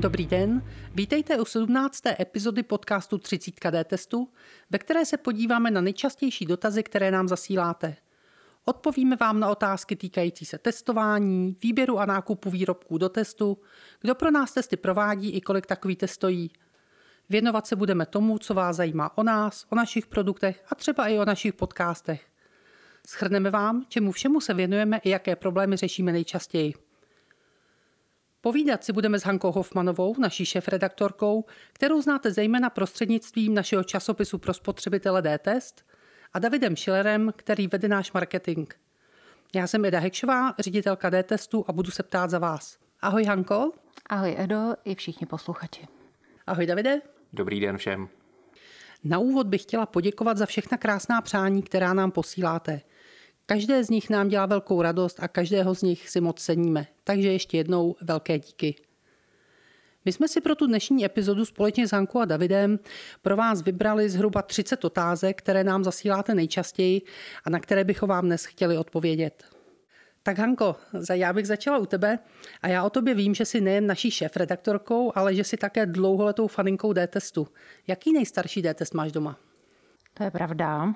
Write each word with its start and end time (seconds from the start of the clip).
Dobrý 0.00 0.26
den, 0.26 0.62
vítejte 0.94 1.40
u 1.40 1.44
17. 1.44 2.02
epizody 2.20 2.62
podcastu 2.62 3.18
30 3.18 3.54
D 3.70 3.84
testu, 3.84 4.28
ve 4.70 4.78
které 4.78 5.04
se 5.04 5.16
podíváme 5.16 5.70
na 5.70 5.80
nejčastější 5.80 6.46
dotazy, 6.46 6.82
které 6.82 7.10
nám 7.10 7.28
zasíláte. 7.28 7.96
Odpovíme 8.64 9.16
vám 9.16 9.40
na 9.40 9.50
otázky 9.50 9.96
týkající 9.96 10.44
se 10.44 10.58
testování, 10.58 11.56
výběru 11.62 11.98
a 11.98 12.06
nákupu 12.06 12.50
výrobků 12.50 12.98
do 12.98 13.08
testu, 13.08 13.58
kdo 14.00 14.14
pro 14.14 14.30
nás 14.30 14.52
testy 14.52 14.76
provádí 14.76 15.30
i 15.30 15.40
kolik 15.40 15.66
takový 15.66 15.96
test 15.96 16.12
stojí. 16.12 16.50
Věnovat 17.28 17.66
se 17.66 17.76
budeme 17.76 18.06
tomu, 18.06 18.38
co 18.38 18.54
vás 18.54 18.76
zajímá 18.76 19.18
o 19.18 19.22
nás, 19.22 19.66
o 19.70 19.74
našich 19.74 20.06
produktech 20.06 20.64
a 20.68 20.74
třeba 20.74 21.08
i 21.08 21.18
o 21.18 21.24
našich 21.24 21.54
podcastech. 21.54 22.26
Schrneme 23.06 23.50
vám, 23.50 23.84
čemu 23.88 24.12
všemu 24.12 24.40
se 24.40 24.54
věnujeme 24.54 24.98
i 24.98 25.10
jaké 25.10 25.36
problémy 25.36 25.76
řešíme 25.76 26.12
nejčastěji. 26.12 26.89
Povídat 28.42 28.84
si 28.84 28.92
budeme 28.92 29.18
s 29.18 29.22
Hankou 29.22 29.52
Hofmanovou, 29.52 30.14
naší 30.18 30.44
šéf-redaktorkou, 30.44 31.44
kterou 31.72 32.02
znáte 32.02 32.32
zejména 32.32 32.70
prostřednictvím 32.70 33.54
našeho 33.54 33.84
časopisu 33.84 34.38
pro 34.38 34.54
spotřebitele 34.54 35.22
D-Test, 35.22 35.84
a 36.32 36.38
Davidem 36.38 36.76
Schillerem, 36.76 37.32
který 37.36 37.66
vede 37.66 37.88
náš 37.88 38.12
marketing. 38.12 38.68
Já 39.54 39.66
jsem 39.66 39.84
Eda 39.84 39.98
Hekšová, 39.98 40.54
ředitelka 40.58 41.10
D-Testu 41.10 41.64
a 41.68 41.72
budu 41.72 41.90
se 41.90 42.02
ptát 42.02 42.30
za 42.30 42.38
vás. 42.38 42.78
Ahoj 43.00 43.24
Hanko. 43.24 43.72
Ahoj 44.06 44.34
Edo 44.38 44.74
i 44.84 44.94
všichni 44.94 45.26
posluchači. 45.26 45.86
Ahoj 46.46 46.66
Davide. 46.66 47.00
Dobrý 47.32 47.60
den 47.60 47.78
všem. 47.78 48.08
Na 49.04 49.18
úvod 49.18 49.46
bych 49.46 49.62
chtěla 49.62 49.86
poděkovat 49.86 50.36
za 50.36 50.46
všechna 50.46 50.78
krásná 50.78 51.20
přání, 51.20 51.62
která 51.62 51.94
nám 51.94 52.10
posíláte. 52.10 52.80
Každé 53.50 53.84
z 53.84 53.90
nich 53.90 54.10
nám 54.10 54.28
dělá 54.28 54.46
velkou 54.46 54.82
radost 54.82 55.20
a 55.20 55.28
každého 55.28 55.74
z 55.74 55.82
nich 55.82 56.10
si 56.10 56.20
moc 56.20 56.40
ceníme. 56.42 56.86
Takže 57.04 57.32
ještě 57.32 57.56
jednou 57.56 57.96
velké 58.02 58.38
díky. 58.38 58.74
My 60.04 60.12
jsme 60.12 60.28
si 60.28 60.40
pro 60.40 60.54
tu 60.54 60.66
dnešní 60.66 61.04
epizodu 61.04 61.44
společně 61.44 61.88
s 61.88 61.90
Hankou 61.90 62.18
a 62.18 62.24
Davidem 62.24 62.78
pro 63.22 63.36
vás 63.36 63.62
vybrali 63.62 64.10
zhruba 64.10 64.42
30 64.42 64.84
otázek, 64.84 65.38
které 65.38 65.64
nám 65.64 65.84
zasíláte 65.84 66.34
nejčastěji 66.34 67.02
a 67.44 67.50
na 67.50 67.60
které 67.60 67.84
bychom 67.84 68.08
vám 68.08 68.26
dnes 68.26 68.44
chtěli 68.44 68.78
odpovědět. 68.78 69.44
Tak 70.22 70.38
Hanko, 70.38 70.76
já 71.12 71.32
bych 71.32 71.46
začala 71.46 71.78
u 71.78 71.86
tebe 71.86 72.18
a 72.62 72.68
já 72.68 72.84
o 72.84 72.90
tobě 72.90 73.14
vím, 73.14 73.34
že 73.34 73.44
jsi 73.44 73.60
nejen 73.60 73.86
naší 73.86 74.10
šéf-redaktorkou, 74.10 75.12
ale 75.14 75.34
že 75.34 75.44
jsi 75.44 75.56
také 75.56 75.86
dlouholetou 75.86 76.46
faninkou 76.46 76.92
D-testu. 76.92 77.48
Jaký 77.86 78.12
nejstarší 78.12 78.62
D-test 78.62 78.94
máš 78.94 79.12
doma? 79.12 79.38
To 80.20 80.24
je 80.24 80.30
pravda. 80.30 80.94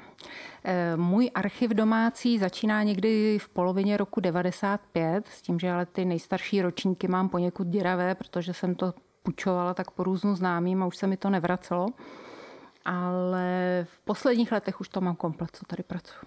Eh, 0.65 0.97
můj 0.97 1.31
archiv 1.35 1.71
domácí 1.71 2.39
začíná 2.39 2.83
někdy 2.83 3.39
v 3.39 3.49
polovině 3.49 3.97
roku 3.97 4.21
95, 4.21 5.27
s 5.29 5.43
tím, 5.43 5.59
že 5.59 5.71
ale 5.71 5.87
ty 5.87 6.05
nejstarší 6.05 6.63
ročníky 6.63 7.09
mám 7.09 7.29
poněkud 7.29 7.67
děravé, 7.67 8.15
protože 8.15 8.55
jsem 8.55 8.75
to 8.75 8.95
půjčovala 9.23 9.75
tak 9.75 9.91
po 9.91 10.05
různu 10.05 10.37
známým 10.37 10.83
a 10.83 10.87
už 10.87 10.97
se 10.97 11.07
mi 11.07 11.17
to 11.17 11.31
nevracelo. 11.31 11.87
Ale 12.85 13.87
v 13.89 13.99
posledních 14.05 14.53
letech 14.53 14.81
už 14.81 14.89
to 14.89 15.01
mám 15.01 15.17
komplet, 15.17 15.51
co 15.53 15.65
tady 15.67 15.83
pracuji. 15.83 16.27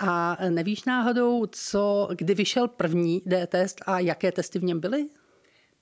A 0.00 0.36
nevíš 0.50 0.84
náhodou, 0.84 1.46
co, 1.46 2.08
kdy 2.14 2.34
vyšel 2.34 2.68
první 2.68 3.22
D-test 3.26 3.80
a 3.86 3.98
jaké 3.98 4.32
testy 4.32 4.58
v 4.58 4.64
něm 4.64 4.80
byly? 4.80 5.08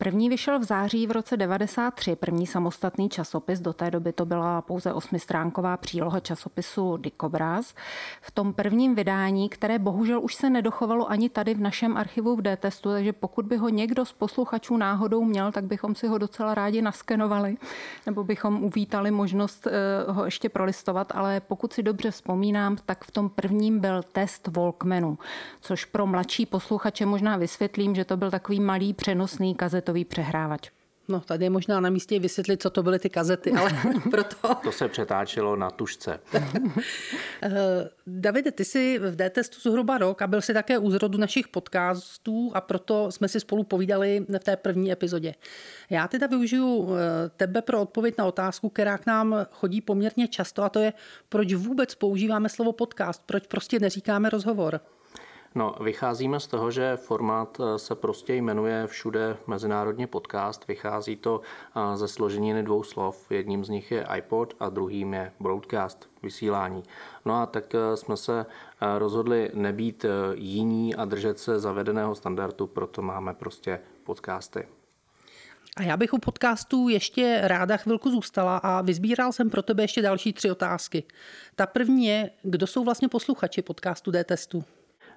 První 0.03 0.29
vyšel 0.29 0.59
v 0.59 0.65
září 0.65 1.07
v 1.07 1.11
roce 1.11 1.37
93, 1.37 2.17
první 2.17 2.47
samostatný 2.47 3.09
časopis, 3.09 3.61
do 3.61 3.73
té 3.73 3.91
doby 3.91 4.13
to 4.13 4.27
byla 4.27 4.63
pouze 4.63 4.93
osmistránková 4.93 5.77
příloha 5.77 6.21
časopisu 6.21 6.97
Dikobraz. 6.97 7.75
V 8.21 8.31
tom 8.31 8.53
prvním 8.53 8.95
vydání, 8.95 9.49
které 9.49 9.79
bohužel 9.79 10.21
už 10.23 10.35
se 10.35 10.51
nedochovalo 10.51 11.11
ani 11.11 11.29
tady 11.29 11.55
v 11.55 11.61
našem 11.61 11.97
archivu 11.97 12.37
v 12.37 12.43
D-testu, 12.43 12.91
takže 12.91 13.13
pokud 13.13 13.47
by 13.47 13.57
ho 13.57 13.69
někdo 13.69 14.05
z 14.05 14.13
posluchačů 14.13 14.77
náhodou 14.77 15.25
měl, 15.25 15.53
tak 15.53 15.65
bychom 15.65 15.95
si 15.95 16.07
ho 16.07 16.19
docela 16.19 16.55
rádi 16.55 16.83
naskenovali, 16.83 17.57
nebo 18.07 18.25
bychom 18.25 18.65
uvítali 18.65 19.11
možnost 19.11 19.67
eh, 19.67 19.73
ho 20.13 20.25
ještě 20.25 20.49
prolistovat, 20.49 21.13
ale 21.15 21.41
pokud 21.41 21.73
si 21.73 21.83
dobře 21.83 22.11
vzpomínám, 22.11 22.77
tak 22.87 23.05
v 23.05 23.11
tom 23.11 23.29
prvním 23.29 23.81
byl 23.81 24.03
test 24.03 24.49
Walkmanu, 24.57 25.19
což 25.61 25.85
pro 25.85 26.07
mladší 26.07 26.47
posluchače 26.47 27.07
možná 27.07 27.37
vysvětlím, 27.37 27.95
že 27.95 28.05
to 28.05 28.17
byl 28.17 28.31
takový 28.31 28.61
malý 28.61 28.95
přenosný 28.95 29.55
kazet 29.55 29.88
kazetový 29.89 30.05
přehrávač. 30.05 30.71
No, 31.11 31.21
tady 31.21 31.45
je 31.45 31.51
možná 31.51 31.81
na 31.81 31.91
místě 31.91 32.21
vysvětlit, 32.21 32.63
co 32.63 32.71
to 32.71 32.83
byly 32.83 32.99
ty 32.99 33.09
kazety, 33.11 33.53
ale 33.53 33.71
proto... 34.11 34.55
To 34.55 34.73
se 34.73 34.89
přetáčelo 34.89 35.57
na 35.57 35.71
tušce. 35.71 36.21
Eh, 37.43 37.89
Davide, 38.07 38.51
ty 38.51 38.65
jsi 38.65 38.99
v 38.99 39.17
D-testu 39.17 39.71
zhruba 39.71 39.99
rok 39.99 40.23
a 40.23 40.27
byl 40.27 40.43
jsi 40.43 40.55
také 40.55 40.79
u 40.79 40.91
zrodu 40.91 41.19
našich 41.19 41.49
podcastů 41.49 42.51
a 42.55 42.61
proto 42.61 43.13
jsme 43.13 43.29
si 43.29 43.41
spolu 43.41 43.65
povídali 43.65 44.27
v 44.29 44.39
té 44.39 44.57
první 44.57 44.93
epizodě. 44.93 45.35
Já 45.91 46.09
teda 46.09 46.27
využiju 46.27 46.89
eh, 46.91 47.31
tebe 47.37 47.63
pro 47.63 47.81
odpověď 47.81 48.19
na 48.19 48.25
otázku, 48.25 48.69
která 48.69 48.99
k 48.99 49.07
nám 49.07 49.47
chodí 49.51 49.81
poměrně 49.81 50.29
často 50.29 50.63
a 50.63 50.69
to 50.69 50.81
je, 50.81 50.93
proč 51.29 51.55
vůbec 51.55 51.95
používáme 51.95 52.49
slovo 52.49 52.73
podcast, 52.73 53.23
proč 53.27 53.47
prostě 53.47 53.79
neříkáme 53.79 54.31
rozhovor. 54.31 54.81
No, 55.55 55.75
vycházíme 55.81 56.41
z 56.41 56.47
toho, 56.47 56.71
že 56.71 56.97
formát 56.97 57.61
eh, 57.61 57.79
se 57.79 57.95
prostě 57.95 58.35
jmenuje 58.35 58.87
všude 58.87 59.37
mezinárodně 59.47 60.07
podcast. 60.07 60.69
Vychází 60.69 61.17
to 61.17 61.41
eh, 61.41 61.97
ze 61.97 62.09
složeniny 62.09 62.63
dvou 62.63 62.83
slov. 62.83 63.27
Jedním 63.31 63.65
z 63.65 63.69
nich 63.69 63.91
je 63.91 64.07
iPod 64.17 64.55
a 64.61 64.69
druhým 64.69 65.15
je 65.15 65.33
broadcast, 65.41 66.09
vysílání. 66.23 66.83
No 67.25 67.35
a 67.35 67.47
tak 67.47 67.75
eh, 67.75 67.97
jsme 67.97 68.17
se 68.17 68.47
rozhodli 68.99 69.51
nebýt 69.55 70.05
jiní 70.35 70.95
a 70.95 71.05
držet 71.05 71.39
se 71.39 71.61
zavedeného 71.61 72.15
standardu, 72.15 72.67
proto 72.67 73.03
máme 73.03 73.35
prostě 73.35 73.81
podcasty. 74.05 74.69
A 75.77 75.83
já 75.83 75.97
bych 75.97 76.13
u 76.13 76.19
podcastů 76.19 76.89
ještě 76.89 77.41
ráda 77.43 77.77
chvilku 77.77 78.11
zůstala 78.11 78.57
a 78.57 78.83
vyzbíral 78.83 79.33
jsem 79.33 79.51
pro 79.51 79.63
tebe 79.63 79.83
ještě 79.83 80.03
další 80.03 80.33
tři 80.33 80.51
otázky. 80.51 81.05
Ta 81.57 81.67
první 81.67 82.07
je, 82.07 82.31
kdo 82.43 82.67
jsou 82.67 82.85
vlastně 82.85 83.09
posluchači 83.09 83.63
podcastu 83.63 84.11
D-testu? 84.11 84.65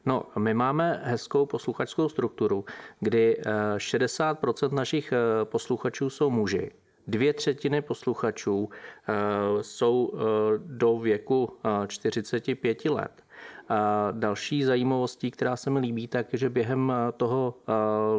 No, 0.06 0.23
my 0.38 0.53
máme 0.53 1.01
hezkou 1.03 1.45
posluchačskou 1.45 2.09
strukturu, 2.09 2.66
kdy 3.00 3.41
60% 3.78 4.69
eh, 4.72 4.75
našich 4.75 5.12
eh, 5.12 5.45
posluchačů 5.45 6.09
jsou 6.09 6.29
muži. 6.29 6.72
Dvě 7.07 7.34
třetiny 7.34 7.81
posluchačů 7.81 8.69
eh, 8.69 9.13
jsou 9.63 10.13
do 10.57 11.00
věku 11.00 11.57
45 11.88 12.85
let. 12.85 13.23
A 13.69 14.11
další 14.11 14.63
zajímavostí, 14.63 15.31
která 15.31 15.56
se 15.56 15.69
mi 15.69 15.79
líbí, 15.79 16.07
tak 16.07 16.28
že 16.34 16.50
během 16.50 16.94
toho 17.17 17.56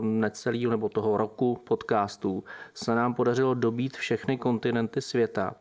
necelého 0.00 0.70
nebo 0.70 0.88
toho 0.88 1.16
roku 1.16 1.58
podcastů 1.64 2.44
se 2.74 2.94
nám 2.94 3.14
podařilo 3.14 3.54
dobít 3.54 3.96
všechny 3.96 4.38
kontinenty 4.38 5.00
světa 5.00 5.54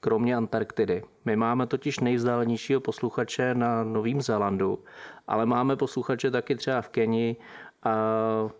kromě 0.00 0.36
Antarktidy. 0.36 1.02
My 1.24 1.36
máme 1.36 1.66
totiž 1.66 2.00
nejvzdálenějšího 2.00 2.80
posluchače 2.80 3.54
na 3.54 3.84
Novém 3.84 4.20
Zélandu, 4.20 4.84
ale 5.26 5.46
máme 5.46 5.76
posluchače 5.76 6.30
taky 6.30 6.56
třeba 6.56 6.82
v 6.82 6.88
Keni 6.88 7.36
a, 7.82 7.94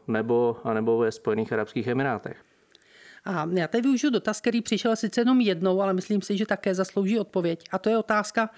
nebo, 0.07 0.57
a 0.65 0.75
nebo 0.75 0.99
ve 0.99 1.13
Spojených 1.13 1.53
Arabských 1.53 1.87
Emirátech. 1.87 2.45
A 3.25 3.47
já 3.53 3.69
tady 3.69 3.83
využiju 3.83 4.11
dotaz, 4.11 4.41
který 4.41 4.61
přišel 4.63 4.97
sice 4.97 5.21
jenom 5.21 5.41
jednou, 5.41 5.83
ale 5.83 5.93
myslím 5.93 6.23
si, 6.23 6.37
že 6.37 6.47
také 6.47 6.75
zaslouží 6.75 7.19
odpověď. 7.19 7.65
A 7.73 7.79
to 7.79 7.91
je 7.91 7.99
otázka, 7.99 8.51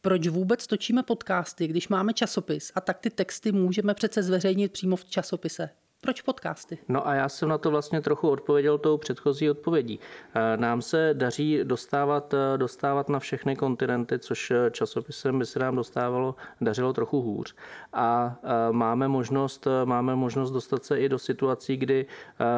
proč 0.00 0.28
vůbec 0.28 0.66
točíme 0.66 1.02
podcasty, 1.02 1.66
když 1.66 1.88
máme 1.88 2.12
časopis 2.12 2.72
a 2.74 2.80
tak 2.80 2.98
ty 2.98 3.10
texty 3.10 3.52
můžeme 3.52 3.94
přece 3.94 4.22
zveřejnit 4.22 4.72
přímo 4.72 4.96
v 4.96 5.04
časopise. 5.04 5.70
Proč 6.04 6.22
podcasty? 6.22 6.78
No 6.88 7.08
a 7.08 7.14
já 7.14 7.28
jsem 7.28 7.48
na 7.48 7.58
to 7.58 7.70
vlastně 7.70 8.00
trochu 8.00 8.28
odpověděl 8.28 8.78
tou 8.78 8.98
předchozí 8.98 9.50
odpovědí. 9.50 10.00
Eh, 10.34 10.56
nám 10.56 10.82
se 10.82 11.10
daří 11.12 11.60
dostávat, 11.64 12.34
eh, 12.34 12.58
dostávat 12.58 13.08
na 13.08 13.18
všechny 13.18 13.56
kontinenty, 13.56 14.18
což 14.18 14.50
eh, 14.50 14.70
časopisem 14.70 15.38
by 15.38 15.46
se 15.46 15.58
nám 15.58 15.76
dostávalo, 15.76 16.34
dařilo 16.60 16.92
trochu 16.92 17.20
hůř. 17.20 17.54
A 17.92 18.36
máme 18.70 19.08
možnost, 19.08 19.68
máme 19.84 20.16
možnost 20.16 20.50
dostat 20.50 20.84
se 20.84 21.00
i 21.00 21.08
do 21.08 21.18
situací, 21.18 21.76
kdy 21.76 22.06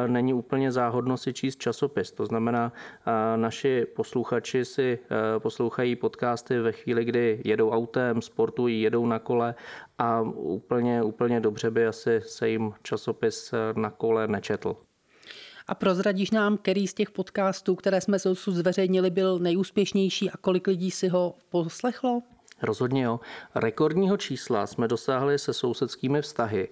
není 0.06 0.35
úplně 0.35 0.73
záhodno 0.73 1.17
si 1.17 1.32
číst 1.32 1.58
časopis. 1.58 2.12
To 2.12 2.26
znamená, 2.26 2.73
naši 3.37 3.87
posluchači 3.97 4.64
si 4.64 4.99
poslouchají 5.38 5.97
podcasty 5.97 6.58
ve 6.58 6.73
chvíli, 6.73 7.05
kdy 7.05 7.40
jedou 7.44 7.70
autem, 7.70 8.23
sportují, 8.23 8.82
jedou 8.82 9.06
na 9.06 9.19
kole 9.19 9.55
a 9.99 10.20
úplně, 10.37 11.02
úplně 11.02 11.41
dobře 11.41 11.70
by 11.70 11.87
asi 11.87 12.20
se 12.20 12.49
jim 12.49 12.73
časopis 12.82 13.55
na 13.76 13.91
kole 13.91 14.29
nečetl. 14.29 14.76
A 15.67 15.75
prozradíš 15.75 16.31
nám, 16.31 16.56
který 16.56 16.88
z 16.88 16.94
těch 16.94 17.11
podcastů, 17.11 17.75
které 17.75 18.00
jsme 18.00 18.19
dosud 18.25 18.52
zveřejnili, 18.52 19.11
byl 19.11 19.38
nejúspěšnější 19.38 20.31
a 20.31 20.37
kolik 20.37 20.67
lidí 20.67 20.91
si 20.91 21.08
ho 21.08 21.35
poslechlo? 21.49 22.23
Rozhodně 22.62 23.02
jo. 23.02 23.20
Rekordního 23.54 24.16
čísla 24.16 24.66
jsme 24.66 24.88
dosáhli 24.88 25.38
se 25.38 25.52
sousedskými 25.52 26.22
vztahy, 26.22 26.68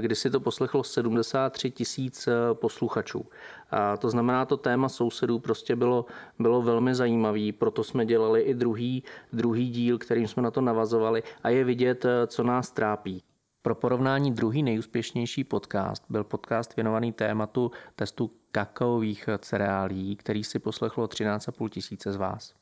kdy 0.00 0.14
si 0.14 0.30
to 0.30 0.40
poslechlo 0.40 0.84
73 0.84 1.70
tisíc 1.70 2.28
eh, 2.28 2.32
posluchačů. 2.54 3.26
A 3.70 3.96
to 3.96 4.10
znamená, 4.10 4.44
to 4.44 4.56
téma 4.56 4.88
sousedů 4.88 5.38
prostě 5.38 5.76
bylo, 5.76 6.06
bylo 6.38 6.62
velmi 6.62 6.94
zajímavý, 6.94 7.52
proto 7.52 7.84
jsme 7.84 8.06
dělali 8.06 8.40
i 8.40 8.54
druhý, 8.54 9.02
druhý 9.32 9.70
díl, 9.70 9.98
kterým 9.98 10.28
jsme 10.28 10.42
na 10.42 10.50
to 10.50 10.60
navazovali 10.60 11.22
a 11.42 11.48
je 11.48 11.64
vidět, 11.64 12.04
eh, 12.04 12.26
co 12.26 12.42
nás 12.42 12.70
trápí. 12.70 13.22
Pro 13.62 13.74
porovnání 13.74 14.32
druhý 14.32 14.62
nejúspěšnější 14.62 15.44
podcast 15.44 16.04
byl 16.08 16.24
podcast 16.24 16.76
věnovaný 16.76 17.12
tématu 17.12 17.70
testu 17.96 18.30
kakaových 18.52 19.28
cereálí, 19.38 20.16
který 20.16 20.44
si 20.44 20.58
poslechlo 20.58 21.06
13,5 21.06 21.68
tisíce 21.68 22.12
z 22.12 22.16
vás. 22.16 22.54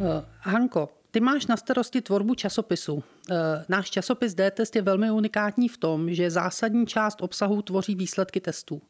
Uh, 0.00 0.06
Hanko, 0.40 0.88
ty 1.10 1.20
máš 1.20 1.46
na 1.46 1.56
starosti 1.56 2.00
tvorbu 2.00 2.34
časopisu. 2.34 2.94
Uh, 2.94 3.02
náš 3.68 3.90
časopis 3.90 4.34
D-test 4.34 4.76
je 4.76 4.82
velmi 4.82 5.10
unikátní 5.10 5.68
v 5.68 5.78
tom, 5.78 6.14
že 6.14 6.30
zásadní 6.30 6.86
část 6.86 7.22
obsahu 7.22 7.62
tvoří 7.62 7.94
výsledky 7.94 8.40
testů. 8.40 8.82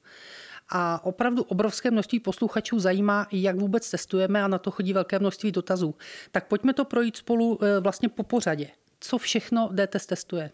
A 0.68 1.04
opravdu 1.04 1.42
obrovské 1.42 1.90
množství 1.90 2.20
posluchačů 2.20 2.78
zajímá, 2.78 3.26
jak 3.32 3.56
vůbec 3.56 3.90
testujeme 3.90 4.42
a 4.42 4.48
na 4.48 4.58
to 4.58 4.70
chodí 4.70 4.92
velké 4.92 5.18
množství 5.18 5.52
dotazů. 5.52 5.94
Tak 6.30 6.48
pojďme 6.48 6.72
to 6.72 6.84
projít 6.84 7.16
spolu 7.16 7.58
vlastně 7.80 8.08
po 8.08 8.22
pořadě 8.22 8.70
co 9.00 9.18
všechno 9.18 9.68
D-test 9.72 10.08
testuje? 10.08 10.50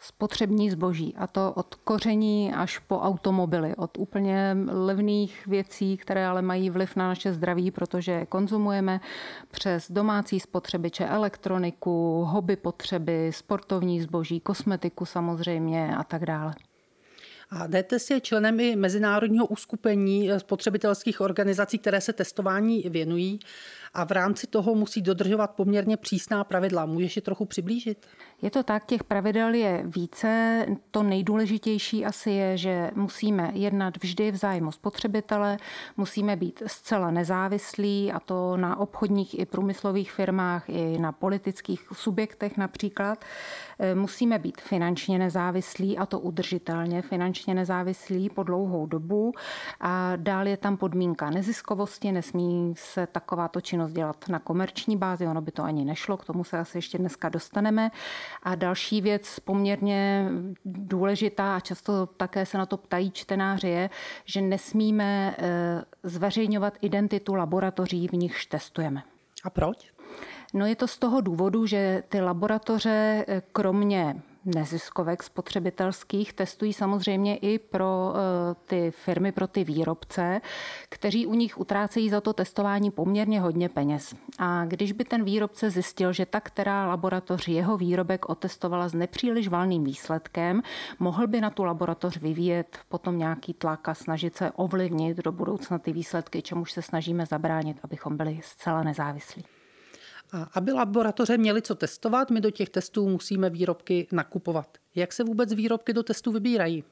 Spotřební 0.00 0.70
zboží 0.70 1.14
a 1.16 1.26
to 1.26 1.52
od 1.56 1.74
koření 1.74 2.52
až 2.54 2.78
po 2.78 2.98
automobily, 2.98 3.76
od 3.76 3.98
úplně 3.98 4.56
levných 4.70 5.46
věcí, 5.46 5.96
které 5.96 6.26
ale 6.26 6.42
mají 6.42 6.70
vliv 6.70 6.96
na 6.96 7.08
naše 7.08 7.32
zdraví, 7.32 7.70
protože 7.70 8.26
konzumujeme 8.26 9.00
přes 9.50 9.90
domácí 9.90 10.40
spotřebiče, 10.40 11.06
elektroniku, 11.06 12.24
hobby 12.28 12.56
potřeby, 12.56 13.30
sportovní 13.34 14.00
zboží, 14.00 14.40
kosmetiku 14.40 15.04
samozřejmě 15.04 15.96
a 15.96 16.04
tak 16.04 16.26
dále. 16.26 16.54
A 17.50 17.66
DTS 17.66 18.10
je 18.10 18.20
členem 18.20 18.60
i 18.60 18.76
mezinárodního 18.76 19.46
uskupení 19.46 20.30
spotřebitelských 20.38 21.20
organizací, 21.20 21.78
které 21.78 22.00
se 22.00 22.12
testování 22.12 22.82
věnují 22.88 23.40
a 23.94 24.04
v 24.04 24.10
rámci 24.10 24.46
toho 24.46 24.74
musí 24.74 25.02
dodržovat 25.02 25.50
poměrně 25.50 25.96
přísná 25.96 26.44
pravidla. 26.44 26.86
Můžeš 26.86 27.16
je 27.16 27.22
trochu 27.22 27.44
přiblížit? 27.44 28.06
Je 28.42 28.50
to 28.50 28.62
tak, 28.62 28.84
těch 28.86 29.04
pravidel 29.04 29.54
je 29.54 29.82
více. 29.86 30.66
To 30.90 31.02
nejdůležitější 31.02 32.04
asi 32.06 32.30
je, 32.30 32.56
že 32.56 32.90
musíme 32.94 33.50
jednat 33.54 34.02
vždy 34.02 34.30
v 34.30 34.36
zájmu 34.36 34.72
spotřebitele, 34.72 35.56
musíme 35.96 36.36
být 36.36 36.62
zcela 36.66 37.10
nezávislí 37.10 38.12
a 38.12 38.20
to 38.20 38.56
na 38.56 38.76
obchodních 38.76 39.38
i 39.38 39.46
průmyslových 39.46 40.12
firmách, 40.12 40.68
i 40.68 40.98
na 40.98 41.12
politických 41.12 41.88
subjektech 41.92 42.56
například. 42.56 43.24
E, 43.78 43.94
musíme 43.94 44.38
být 44.38 44.60
finančně 44.60 45.18
nezávislí 45.18 45.98
a 45.98 46.06
to 46.06 46.18
udržitelně 46.18 47.02
finančně 47.02 47.54
nezávislí 47.54 48.30
po 48.30 48.42
dlouhou 48.42 48.86
dobu. 48.86 49.32
A 49.80 50.12
dál 50.16 50.46
je 50.46 50.56
tam 50.56 50.76
podmínka 50.76 51.30
neziskovosti, 51.30 52.12
nesmí 52.12 52.74
se 52.76 53.06
takováto 53.06 53.60
činnost 53.60 53.77
dělat 53.86 54.28
na 54.28 54.38
komerční 54.38 54.96
bázi, 54.96 55.26
ono 55.26 55.40
by 55.40 55.52
to 55.52 55.62
ani 55.62 55.84
nešlo, 55.84 56.16
k 56.16 56.24
tomu 56.24 56.44
se 56.44 56.58
asi 56.58 56.78
ještě 56.78 56.98
dneska 56.98 57.28
dostaneme. 57.28 57.90
A 58.42 58.54
další 58.54 59.00
věc 59.00 59.40
poměrně 59.40 60.28
důležitá 60.64 61.56
a 61.56 61.60
často 61.60 62.06
také 62.06 62.46
se 62.46 62.58
na 62.58 62.66
to 62.66 62.76
ptají 62.76 63.10
čtenáři 63.10 63.68
je, 63.68 63.90
že 64.24 64.40
nesmíme 64.40 65.34
eh, 65.38 65.84
zveřejňovat 66.02 66.78
identitu 66.80 67.34
laboratoří, 67.34 68.08
v 68.08 68.12
nichž 68.12 68.46
testujeme. 68.46 69.02
A 69.44 69.50
proč? 69.50 69.92
No 70.54 70.66
je 70.66 70.76
to 70.76 70.88
z 70.88 70.98
toho 70.98 71.20
důvodu, 71.20 71.66
že 71.66 72.02
ty 72.08 72.20
laboratoře 72.20 73.24
eh, 73.28 73.42
kromě 73.52 74.22
neziskovek 74.44 75.22
spotřebitelských 75.22 76.32
testují 76.32 76.72
samozřejmě 76.72 77.36
i 77.36 77.58
pro 77.58 78.14
eh, 78.14 78.54
ty 78.66 78.90
firmy, 78.90 79.32
pro 79.32 79.46
ty 79.46 79.64
výrobce, 79.64 80.40
kteří 80.88 81.26
u 81.26 81.34
nich 81.34 81.60
utrácejí 81.60 82.10
za 82.10 82.20
to 82.20 82.32
testování 82.32 82.90
poměrně 82.90 83.40
hodně 83.40 83.68
peněz. 83.68 84.14
A 84.38 84.64
když 84.64 84.92
by 84.92 85.04
ten 85.04 85.24
výrobce 85.24 85.70
zjistil, 85.70 86.12
že 86.12 86.26
ta 86.26 86.40
která 86.40 86.86
laboratoř 86.86 87.48
jeho 87.48 87.76
výrobek 87.76 88.28
otestovala 88.28 88.88
s 88.88 88.94
nepříliš 88.94 89.48
valným 89.48 89.84
výsledkem, 89.84 90.62
mohl 90.98 91.26
by 91.26 91.40
na 91.40 91.50
tu 91.50 91.64
laboratoř 91.64 92.16
vyvíjet 92.16 92.78
potom 92.88 93.18
nějaký 93.18 93.54
tlak 93.54 93.88
a 93.88 93.94
snažit 93.94 94.36
se 94.36 94.50
ovlivnit 94.50 95.16
do 95.16 95.32
budoucna 95.32 95.78
ty 95.78 95.92
výsledky, 95.92 96.42
čemuž 96.42 96.72
se 96.72 96.82
snažíme 96.82 97.26
zabránit, 97.26 97.80
abychom 97.82 98.16
byli 98.16 98.40
zcela 98.44 98.82
nezávislí. 98.82 99.44
A 100.32 100.42
aby 100.42 100.72
laboratoře 100.72 101.38
měly 101.38 101.62
co 101.62 101.74
testovat, 101.74 102.30
my 102.30 102.40
do 102.40 102.50
těch 102.50 102.68
testů 102.68 103.08
musíme 103.08 103.50
výrobky 103.50 104.06
nakupovat. 104.12 104.78
Jak 104.94 105.12
se 105.12 105.24
vůbec 105.24 105.52
výrobky 105.52 105.92
do 105.92 106.02
testů 106.02 106.32
vybírají? 106.32 106.84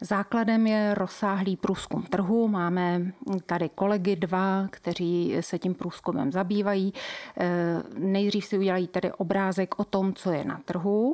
Základem 0.00 0.66
je 0.66 0.94
rozsáhlý 0.94 1.56
průzkum 1.56 2.02
trhu. 2.02 2.48
Máme 2.48 3.12
tady 3.46 3.68
kolegy 3.68 4.16
dva, 4.16 4.66
kteří 4.70 5.36
se 5.40 5.58
tím 5.58 5.74
průzkumem 5.74 6.32
zabývají. 6.32 6.94
Eh, 7.38 7.82
nejdřív 7.98 8.44
si 8.44 8.58
udělají 8.58 8.88
tedy 8.88 9.12
obrázek 9.12 9.78
o 9.78 9.84
tom, 9.84 10.14
co 10.14 10.32
je 10.32 10.44
na 10.44 10.60
trhu. 10.64 11.12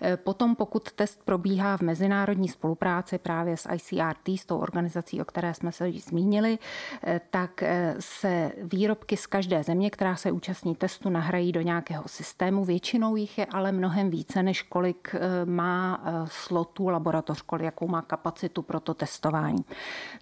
Eh, 0.00 0.16
potom, 0.16 0.56
pokud 0.56 0.92
test 0.92 1.20
probíhá 1.24 1.76
v 1.76 1.80
mezinárodní 1.80 2.48
spolupráci 2.48 3.18
právě 3.18 3.56
s 3.56 3.68
ICRT, 3.72 4.28
s 4.38 4.46
tou 4.46 4.58
organizací, 4.58 5.20
o 5.20 5.24
které 5.24 5.54
jsme 5.54 5.72
se 5.72 5.88
již 5.88 6.04
zmínili, 6.04 6.58
eh, 7.04 7.20
tak 7.30 7.64
se 7.98 8.52
výrobky 8.62 9.16
z 9.16 9.26
každé 9.26 9.62
země, 9.62 9.90
která 9.90 10.16
se 10.16 10.32
účastní 10.32 10.74
testu, 10.74 11.08
nahrají 11.08 11.52
do 11.52 11.60
nějakého 11.60 12.04
systému. 12.06 12.64
Většinou 12.64 13.16
jich 13.16 13.38
je 13.38 13.46
ale 13.46 13.72
mnohem 13.72 14.10
více, 14.10 14.42
než 14.42 14.62
kolik 14.62 15.14
má 15.44 16.00
slotů 16.24 16.88
laboratoř, 16.88 17.42
kolik 17.42 17.64
jakou 17.64 17.88
má 17.88 18.02
kapacitu 18.02 18.19
kapacitu 18.20 18.62
pro 18.62 18.80
to 18.80 18.94
testování. 18.94 19.64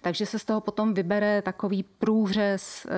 Takže 0.01 0.25
se 0.25 0.39
z 0.39 0.45
toho 0.45 0.61
potom 0.61 0.93
vybere 0.93 1.41
takový 1.41 1.83
průřez 1.83 2.85
eh, 2.85 2.89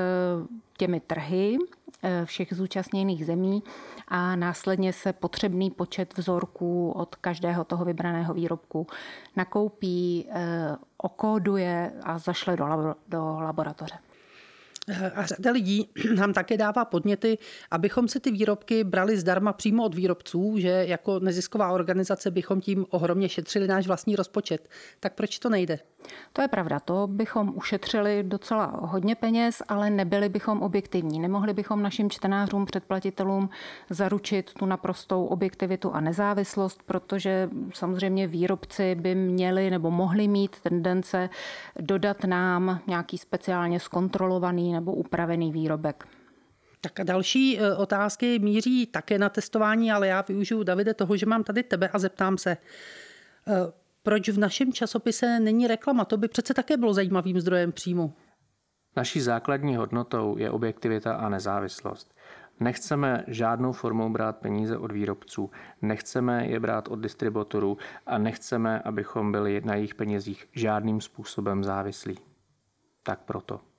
těmi 0.78 1.00
trhy 1.00 1.58
eh, 2.04 2.26
všech 2.26 2.54
zúčastněných 2.54 3.26
zemí 3.26 3.64
a 4.08 4.36
následně 4.36 4.94
se 4.94 5.14
potřebný 5.14 5.72
počet 5.72 6.18
vzorků 6.18 6.92
od 6.92 7.16
každého 7.16 7.64
toho 7.64 7.86
vybraného 7.86 8.34
výrobku 8.34 8.88
nakoupí, 9.36 10.26
eh, 10.30 10.76
okóduje 10.98 11.94
a 12.04 12.18
zašle 12.18 12.58
do 13.08 13.40
laboratoře. 13.40 14.11
A 15.16 15.26
řada 15.26 15.52
lidí 15.52 15.90
nám 16.16 16.34
také 16.34 16.58
dává 16.58 16.86
podněty, 16.86 17.38
abychom 17.72 18.08
si 18.08 18.20
ty 18.20 18.32
výrobky 18.32 18.84
brali 18.84 19.18
zdarma 19.18 19.54
přímo 19.54 19.84
od 19.84 19.96
výrobců, 19.96 20.56
že 20.58 20.70
jako 20.70 21.20
nezisková 21.20 21.72
organizace 21.72 22.32
bychom 22.32 22.62
tím 22.62 22.86
ohromně 22.90 23.30
šetřili 23.30 23.68
náš 23.68 23.88
vlastní 23.88 24.16
rozpočet. 24.16 24.70
Tak 25.00 25.14
proč 25.14 25.40
to 25.40 25.50
nejde? 25.50 25.80
To 26.34 26.42
je 26.42 26.48
pravda, 26.48 26.80
to 26.80 27.08
bychom 27.08 27.54
ušetřili 27.56 28.24
docela 28.24 28.66
hodně 28.82 29.16
peněz, 29.16 29.62
ale 29.68 29.90
nebyli 29.90 30.30
bychom 30.30 30.62
objektivní. 30.62 31.20
Nemohli 31.20 31.54
bychom 31.54 31.82
našim 31.82 32.10
čtenářům, 32.10 32.66
předplatitelům 32.66 33.50
zaručit 33.90 34.54
tu 34.54 34.66
naprostou 34.66 35.26
objektivitu 35.26 35.92
a 35.92 36.02
nezávislost, 36.02 36.84
protože 36.86 37.50
samozřejmě 37.74 38.28
výrobci 38.28 38.96
by 38.96 39.16
měli 39.16 39.70
nebo 39.70 39.92
mohli 39.92 40.28
mít 40.28 40.60
tendence 40.60 41.30
dodat 41.80 42.24
nám 42.24 42.80
nějaký 42.88 43.18
speciálně 43.18 43.80
zkontrolovaný 43.80 44.71
nebo 44.74 44.94
upravený 44.94 45.52
výrobek. 45.52 46.08
Tak 46.82 47.00
a 47.00 47.04
další 47.04 47.60
e, 47.60 47.76
otázky 47.76 48.40
míří 48.40 48.86
také 48.86 49.20
na 49.20 49.30
testování, 49.30 49.92
ale 49.92 50.08
já 50.08 50.22
využiju, 50.22 50.64
Davide, 50.64 50.94
toho, 50.94 51.18
že 51.18 51.26
mám 51.26 51.44
tady 51.44 51.64
tebe 51.64 51.90
a 51.94 52.00
zeptám 52.00 52.38
se, 52.38 52.52
e, 52.52 52.58
proč 54.04 54.30
v 54.30 54.40
našem 54.40 54.74
časopise 54.74 55.40
není 55.40 55.68
reklama? 55.68 56.06
To 56.06 56.18
by 56.18 56.28
přece 56.28 56.54
také 56.54 56.78
bylo 56.78 56.94
zajímavým 56.94 57.40
zdrojem 57.40 57.72
příjmu. 57.72 58.14
Naší 58.96 59.22
základní 59.22 59.76
hodnotou 59.76 60.38
je 60.38 60.52
objektivita 60.52 61.14
a 61.14 61.30
nezávislost. 61.30 62.14
Nechceme 62.60 63.24
žádnou 63.28 63.72
formou 63.72 64.10
brát 64.10 64.38
peníze 64.38 64.78
od 64.78 64.92
výrobců, 64.92 65.52
nechceme 65.82 66.48
je 66.48 66.60
brát 66.60 66.88
od 66.88 66.96
distributorů 66.96 67.78
a 68.06 68.18
nechceme, 68.18 68.80
abychom 68.80 69.32
byli 69.32 69.62
na 69.66 69.76
jejich 69.76 69.96
penězích 69.96 70.48
žádným 70.52 71.02
způsobem 71.02 71.64
závislí. 71.64 72.20
Tak 73.04 73.20
proto. 73.20 73.71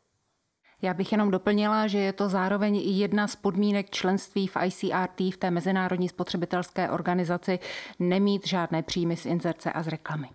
Já 0.82 0.94
bych 0.94 1.12
jenom 1.12 1.30
doplnila, 1.30 1.86
že 1.86 1.98
je 1.98 2.12
to 2.12 2.28
zároveň 2.28 2.76
i 2.76 2.90
jedna 2.90 3.26
z 3.28 3.36
podmínek 3.36 3.90
členství 3.90 4.46
v 4.46 4.56
ICRT, 4.64 5.20
v 5.20 5.36
té 5.36 5.50
mezinárodní 5.50 6.08
spotřebitelské 6.08 6.90
organizaci, 6.90 7.58
nemít 7.98 8.46
žádné 8.46 8.82
příjmy 8.82 9.16
z 9.16 9.26
inzerce 9.26 9.72
a 9.72 9.82
z 9.82 9.88
reklamy. 9.88 10.28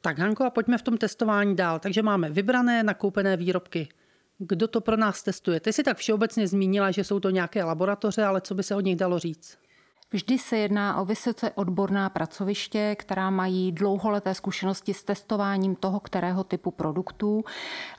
Tak 0.00 0.18
Hanko, 0.18 0.44
a 0.44 0.50
pojďme 0.50 0.78
v 0.78 0.82
tom 0.82 0.96
testování 0.96 1.56
dál. 1.56 1.78
Takže 1.78 2.02
máme 2.02 2.30
vybrané, 2.30 2.82
nakoupené 2.82 3.36
výrobky. 3.36 3.88
Kdo 4.38 4.68
to 4.68 4.80
pro 4.80 4.96
nás 4.96 5.22
testuje? 5.22 5.60
Ty 5.60 5.72
si 5.72 5.82
tak 5.82 5.96
všeobecně 5.96 6.48
zmínila, 6.48 6.90
že 6.90 7.04
jsou 7.04 7.20
to 7.20 7.30
nějaké 7.30 7.64
laboratoře, 7.64 8.24
ale 8.24 8.40
co 8.40 8.54
by 8.54 8.62
se 8.62 8.74
od 8.74 8.80
nich 8.80 8.96
dalo 8.96 9.18
říct? 9.18 9.58
Vždy 10.12 10.38
se 10.38 10.56
jedná 10.56 10.96
o 10.96 11.04
vysoce 11.04 11.50
odborná 11.54 12.08
pracoviště, 12.08 12.96
která 12.98 13.30
mají 13.30 13.72
dlouholeté 13.72 14.34
zkušenosti 14.34 14.94
s 14.94 15.04
testováním 15.04 15.76
toho, 15.76 16.00
kterého 16.00 16.44
typu 16.44 16.70
produktů. 16.70 17.44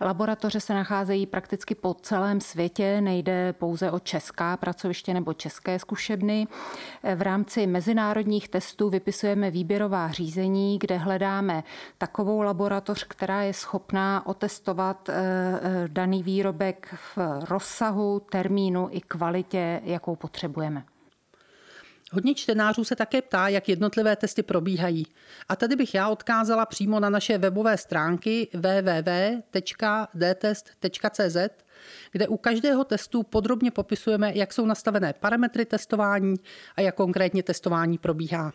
Laboratoře 0.02 0.60
se 0.60 0.74
nacházejí 0.74 1.26
prakticky 1.26 1.76
po 1.76 1.94
celém 1.94 2.42
světě, 2.42 3.02
nejde 3.02 3.54
pouze 3.54 3.92
o 3.92 4.00
česká 4.00 4.58
pracoviště 4.58 5.14
nebo 5.14 5.34
české 5.34 5.80
zkušebny. 5.80 6.48
V 7.16 7.22
rámci 7.22 7.68
mezinárodních 7.68 8.50
testů 8.50 8.90
vypisujeme 8.90 9.52
výběrová 9.52 10.12
řízení, 10.12 10.80
kde 10.80 10.98
hledáme 10.98 11.64
takovou 11.98 12.42
laboratoř, 12.42 13.04
která 13.04 13.42
je 13.42 13.54
schopná 13.54 14.26
otestovat 14.26 15.10
eh, 15.10 15.14
eh, 15.16 15.88
daný 15.88 16.24
výrobek 16.24 16.96
v 17.16 17.18
rozsahu, 17.50 18.22
termínu 18.32 18.88
i 18.92 19.02
kvalitě, 19.02 19.82
jakou 19.84 20.16
potřebujeme. 20.16 20.84
Hodně 22.14 22.36
čtenářů 22.36 22.84
se 22.84 22.96
také 22.96 23.22
ptá, 23.22 23.48
jak 23.48 23.70
jednotlivé 23.70 24.16
testy 24.16 24.44
probíhají. 24.44 25.08
A 25.50 25.56
tady 25.56 25.76
bych 25.76 25.94
já 25.94 26.10
odkázala 26.10 26.66
přímo 26.66 27.00
na 27.00 27.10
naše 27.10 27.38
webové 27.38 27.78
stránky 27.78 28.48
www.dtest.cz, 28.54 29.54
kde 32.12 32.28
u 32.28 32.38
každého 32.38 32.84
testu 32.84 33.24
podrobně 33.24 33.72
popisujeme, 33.72 34.32
jak 34.36 34.54
jsou 34.54 34.66
nastavené 34.66 35.14
parametry 35.14 35.66
testování 35.66 36.36
a 36.76 36.82
jak 36.82 36.96
konkrétně 36.96 37.44
testování 37.44 37.98
probíhá. 37.98 38.54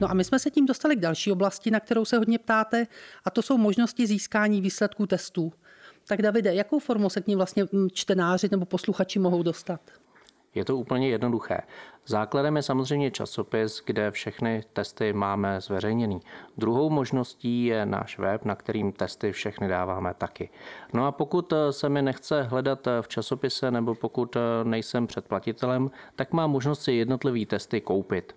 No 0.00 0.10
a 0.10 0.14
my 0.14 0.24
jsme 0.24 0.38
se 0.38 0.50
tím 0.50 0.66
dostali 0.66 0.96
k 0.96 1.00
další 1.00 1.32
oblasti, 1.32 1.70
na 1.70 1.80
kterou 1.80 2.04
se 2.04 2.18
hodně 2.18 2.38
ptáte, 2.38 2.86
a 3.24 3.30
to 3.30 3.42
jsou 3.42 3.58
možnosti 3.58 4.06
získání 4.06 4.60
výsledků 4.60 5.06
testů. 5.06 5.52
Tak 6.06 6.22
Davide, 6.22 6.54
jakou 6.54 6.78
formou 6.78 7.10
se 7.10 7.20
k 7.20 7.26
ní 7.26 7.36
vlastně 7.36 7.66
mm, 7.72 7.88
čtenáři 7.92 8.48
nebo 8.50 8.64
posluchači 8.64 9.18
mohou 9.18 9.42
dostat? 9.42 9.80
Je 10.54 10.64
to 10.64 10.76
úplně 10.76 11.08
jednoduché. 11.08 11.60
Základem 12.06 12.56
je 12.56 12.62
samozřejmě 12.62 13.10
časopis, 13.10 13.82
kde 13.86 14.10
všechny 14.10 14.62
testy 14.72 15.12
máme 15.12 15.60
zveřejněný. 15.60 16.20
Druhou 16.56 16.90
možností 16.90 17.64
je 17.64 17.86
náš 17.86 18.18
web, 18.18 18.44
na 18.44 18.54
kterým 18.54 18.92
testy 18.92 19.32
všechny 19.32 19.68
dáváme 19.68 20.14
taky. 20.14 20.48
No 20.92 21.06
a 21.06 21.12
pokud 21.12 21.52
se 21.70 21.88
mi 21.88 22.02
nechce 22.02 22.42
hledat 22.42 22.88
v 23.00 23.08
časopise 23.08 23.70
nebo 23.70 23.94
pokud 23.94 24.36
nejsem 24.64 25.06
předplatitelem, 25.06 25.90
tak 26.16 26.32
mám 26.32 26.50
možnost 26.50 26.82
si 26.82 26.92
jednotlivý 26.92 27.46
testy 27.46 27.80
koupit. 27.80 28.36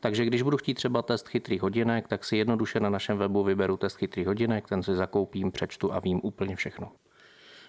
Takže 0.00 0.24
když 0.24 0.42
budu 0.42 0.56
chtít 0.56 0.74
třeba 0.74 1.02
test 1.02 1.28
chytrých 1.28 1.62
hodinek, 1.62 2.08
tak 2.08 2.24
si 2.24 2.36
jednoduše 2.36 2.80
na 2.80 2.90
našem 2.90 3.18
webu 3.18 3.44
vyberu 3.44 3.76
test 3.76 3.96
chytrých 3.96 4.26
hodinek, 4.26 4.68
ten 4.68 4.82
si 4.82 4.94
zakoupím, 4.94 5.52
přečtu 5.52 5.92
a 5.92 6.00
vím 6.00 6.20
úplně 6.22 6.56
všechno. 6.56 6.92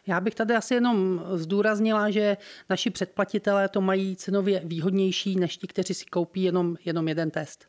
Já 0.07 0.19
bych 0.19 0.35
tady 0.35 0.55
asi 0.55 0.73
jenom 0.73 1.23
zdůraznila, 1.35 2.09
že 2.09 2.37
naši 2.69 2.89
předplatitelé 2.89 3.69
to 3.69 3.81
mají 3.81 4.15
cenově 4.15 4.61
výhodnější 4.65 5.35
než 5.35 5.57
ti, 5.57 5.67
kteří 5.67 5.93
si 5.93 6.05
koupí 6.05 6.43
jenom, 6.43 6.75
jenom 6.85 7.07
jeden 7.07 7.31
test. 7.31 7.65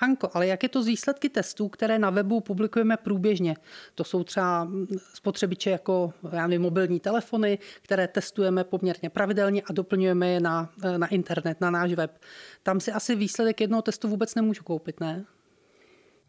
Hanko, 0.00 0.30
ale 0.34 0.46
jak 0.46 0.62
je 0.62 0.68
to 0.68 0.82
z 0.82 0.86
výsledky 0.86 1.28
testů, 1.28 1.68
které 1.68 1.98
na 1.98 2.10
webu 2.10 2.40
publikujeme 2.40 2.96
průběžně? 2.96 3.56
To 3.94 4.04
jsou 4.04 4.24
třeba 4.24 4.68
spotřebiče 5.14 5.70
jako 5.70 6.12
já 6.32 6.46
nevím, 6.46 6.62
mobilní 6.62 7.00
telefony, 7.00 7.58
které 7.82 8.08
testujeme 8.08 8.64
poměrně 8.64 9.10
pravidelně 9.10 9.62
a 9.62 9.72
doplňujeme 9.72 10.28
je 10.28 10.40
na, 10.40 10.70
na 10.96 11.06
internet, 11.06 11.60
na 11.60 11.70
náš 11.70 11.94
web. 11.94 12.18
Tam 12.62 12.80
si 12.80 12.92
asi 12.92 13.14
výsledek 13.14 13.60
jednoho 13.60 13.82
testu 13.82 14.08
vůbec 14.08 14.34
nemůžu 14.34 14.62
koupit, 14.62 15.00
ne? 15.00 15.24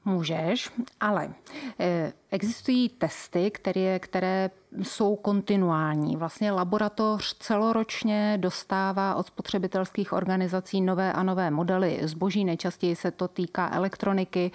Můžeš, 0.06 0.70
ale 1.00 1.34
eh, 1.80 2.14
existují 2.32 2.90
testy, 2.90 3.52
které, 3.52 4.00
které 4.00 4.50
jsou 4.84 5.16
kontinuální. 5.16 6.18
Vlastně 6.18 6.52
laboratoř 6.52 7.36
celoročně 7.40 8.38
dostává 8.42 9.16
od 9.16 9.28
spotřebitelských 9.28 10.14
organizací 10.14 10.82
nové 10.82 11.14
a 11.14 11.24
nové 11.24 11.52
modely 11.52 12.00
zboží. 12.04 12.46
Nejčastěji 12.46 12.96
se 12.96 13.12
to 13.12 13.28
týká 13.28 13.70
elektroniky, 13.74 14.52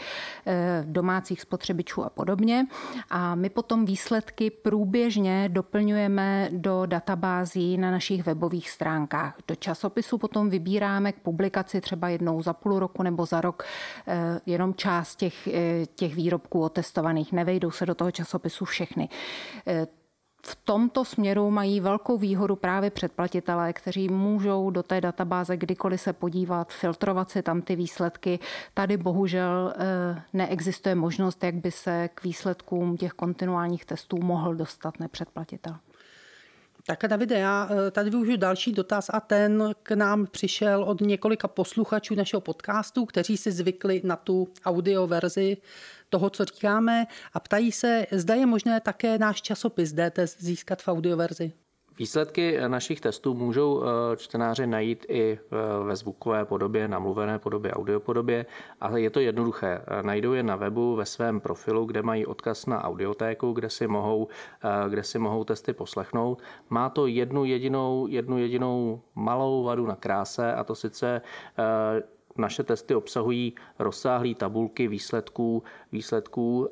eh, 0.47 0.85
domácích 0.87 1.41
spotřebičů 1.41 2.05
a 2.05 2.11
podobně. 2.11 2.67
A 3.11 3.35
my 3.35 3.51
potom 3.51 3.85
výsledky 3.85 4.51
průběžně 4.51 5.49
doplňujeme 5.49 6.49
do 6.53 6.87
databází 6.87 7.79
na 7.79 7.91
našich 7.91 8.27
webových 8.27 8.71
stránkách. 8.71 9.35
Do 9.49 9.55
časopisu 9.55 10.19
potom 10.19 10.51
vybíráme 10.51 11.13
k 11.13 11.21
publikaci 11.21 11.81
třeba 11.81 12.09
jednou 12.09 12.43
za 12.43 12.53
půl 12.53 12.79
roku 12.79 13.03
nebo 13.03 13.27
za 13.27 13.41
rok 13.41 13.65
eh, 14.07 14.41
jenom 14.47 14.75
část 14.75 15.17
těch, 15.17 15.47
eh, 15.47 15.87
těch 15.95 16.15
výrobků 16.15 16.61
otestovaných. 16.61 17.33
Nevejdou 17.65 17.71
se 17.71 17.87
do 17.87 17.95
toho 17.95 18.11
časopisu 18.11 18.65
všechny 18.65 19.09
v 20.47 20.59
tomto 20.65 21.05
směru 21.05 21.51
mají 21.51 21.81
velkou 21.81 22.19
výhodu 22.19 22.57
právě 22.57 22.91
předplatitelé, 22.91 23.73
kteří 23.73 24.09
můžou 24.09 24.71
do 24.71 24.83
té 24.83 25.01
databáze 25.01 25.57
kdykoliv 25.57 26.01
se 26.01 26.13
podívat, 26.13 26.73
filtrovat 26.73 27.31
si 27.31 27.43
tam 27.43 27.63
ty 27.63 27.77
výsledky. 27.77 28.39
Tady 28.75 28.97
bohužel 28.97 29.75
eh, 29.77 30.23
neexistuje 30.33 30.95
možnost, 30.95 31.45
jak 31.45 31.55
by 31.55 31.71
se 31.71 32.09
k 32.15 32.25
výsledkům 32.25 32.97
těch 32.97 33.13
kontinuálních 33.13 33.85
testů 33.85 34.19
mohl 34.23 34.55
dostat 34.55 35.01
nepředplatitel. 35.01 35.77
Tak 36.87 37.05
Davide, 37.07 37.39
já 37.39 37.69
eh, 37.71 37.91
tady 37.91 38.11
využiju 38.11 38.37
další 38.37 38.73
dotaz 38.73 39.11
a 39.13 39.21
ten 39.21 39.75
k 39.83 39.91
nám 39.91 40.27
přišel 40.27 40.85
od 40.85 41.01
několika 41.01 41.49
posluchačů 41.49 42.15
našeho 42.15 42.41
podcastu, 42.41 43.05
kteří 43.05 43.37
si 43.37 43.53
zvykli 43.53 44.01
na 44.05 44.17
tu 44.17 44.49
audio 44.65 45.07
verzi 45.07 45.57
toho, 46.15 46.31
co 46.31 46.45
říkáme 46.45 47.07
a 47.33 47.41
ptají 47.41 47.73
se, 47.73 48.07
zda 48.13 48.35
je 48.35 48.47
možné 48.47 48.81
také 48.81 49.19
náš 49.19 49.43
časopis 49.43 49.93
DTS 49.93 50.39
získat 50.39 50.83
v 50.83 50.89
audioverzi. 50.89 51.53
Výsledky 51.99 52.59
našich 52.69 53.01
testů 53.01 53.35
můžou 53.35 53.83
eh, 53.83 54.17
čtenáři 54.17 54.67
najít 54.67 55.07
i 55.09 55.39
eh, 55.39 55.57
ve 55.85 55.97
zvukové 55.97 56.45
podobě, 56.45 56.89
namluvené 56.89 57.39
podobě, 57.39 57.73
audiopodobě, 57.73 58.47
ale 58.81 59.01
je 59.01 59.11
to 59.11 59.21
jednoduché. 59.21 59.81
Eh, 59.87 60.03
najdou 60.03 60.33
je 60.33 60.43
na 60.43 60.57
webu 60.57 60.97
ve 60.97 61.07
svém 61.07 61.41
profilu, 61.41 61.85
kde 61.85 62.03
mají 62.03 62.27
odkaz 62.27 62.67
na 62.67 62.85
audiotéku, 62.85 63.53
kde 63.53 63.71
si 63.71 63.87
mohou, 63.87 64.29
kde 64.89 65.03
si 65.03 65.19
mohou 65.19 65.45
testy 65.45 65.73
poslechnout. 65.73 66.43
Má 66.71 66.89
to 66.89 67.07
jednu 67.07 67.45
jedinou, 67.45 68.07
jednu 68.07 68.39
jedinou 68.39 69.03
malou 69.15 69.65
vadu 69.65 69.87
na 69.87 69.97
kráse 69.97 70.55
a 70.55 70.65
to 70.65 70.75
sice 70.75 71.21
naše 72.39 72.63
testy 72.63 72.95
obsahují 72.95 73.55
rozsáhlé 73.79 74.35
tabulky 74.35 74.89
výsledků, 74.89 75.63
výsledků 75.93 76.69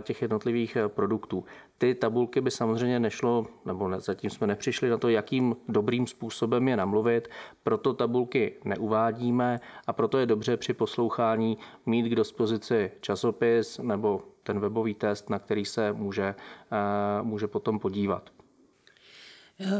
těch 0.00 0.22
jednotlivých 0.22 0.76
produktů. 0.86 1.44
Ty 1.78 1.94
tabulky 1.94 2.40
by 2.40 2.50
samozřejmě 2.50 3.00
nešlo, 3.00 3.46
nebo 3.64 3.88
ne, 3.88 4.00
zatím 4.00 4.30
jsme 4.30 4.46
nepřišli 4.46 4.90
na 4.90 4.98
to, 4.98 5.08
jakým 5.08 5.56
dobrým 5.68 6.06
způsobem 6.06 6.68
je 6.68 6.76
namluvit, 6.76 7.28
proto 7.62 7.94
tabulky 7.94 8.54
neuvádíme 8.64 9.60
a 9.86 9.92
proto 9.92 10.18
je 10.18 10.26
dobře 10.26 10.56
při 10.56 10.74
poslouchání 10.74 11.58
mít 11.86 12.08
k 12.08 12.16
dispozici 12.16 12.90
časopis 13.00 13.78
nebo 13.78 14.22
ten 14.42 14.60
webový 14.60 14.94
test, 14.94 15.30
na 15.30 15.38
který 15.38 15.64
se 15.64 15.92
může, 15.92 16.34
může 17.22 17.46
potom 17.46 17.78
podívat. 17.78 18.30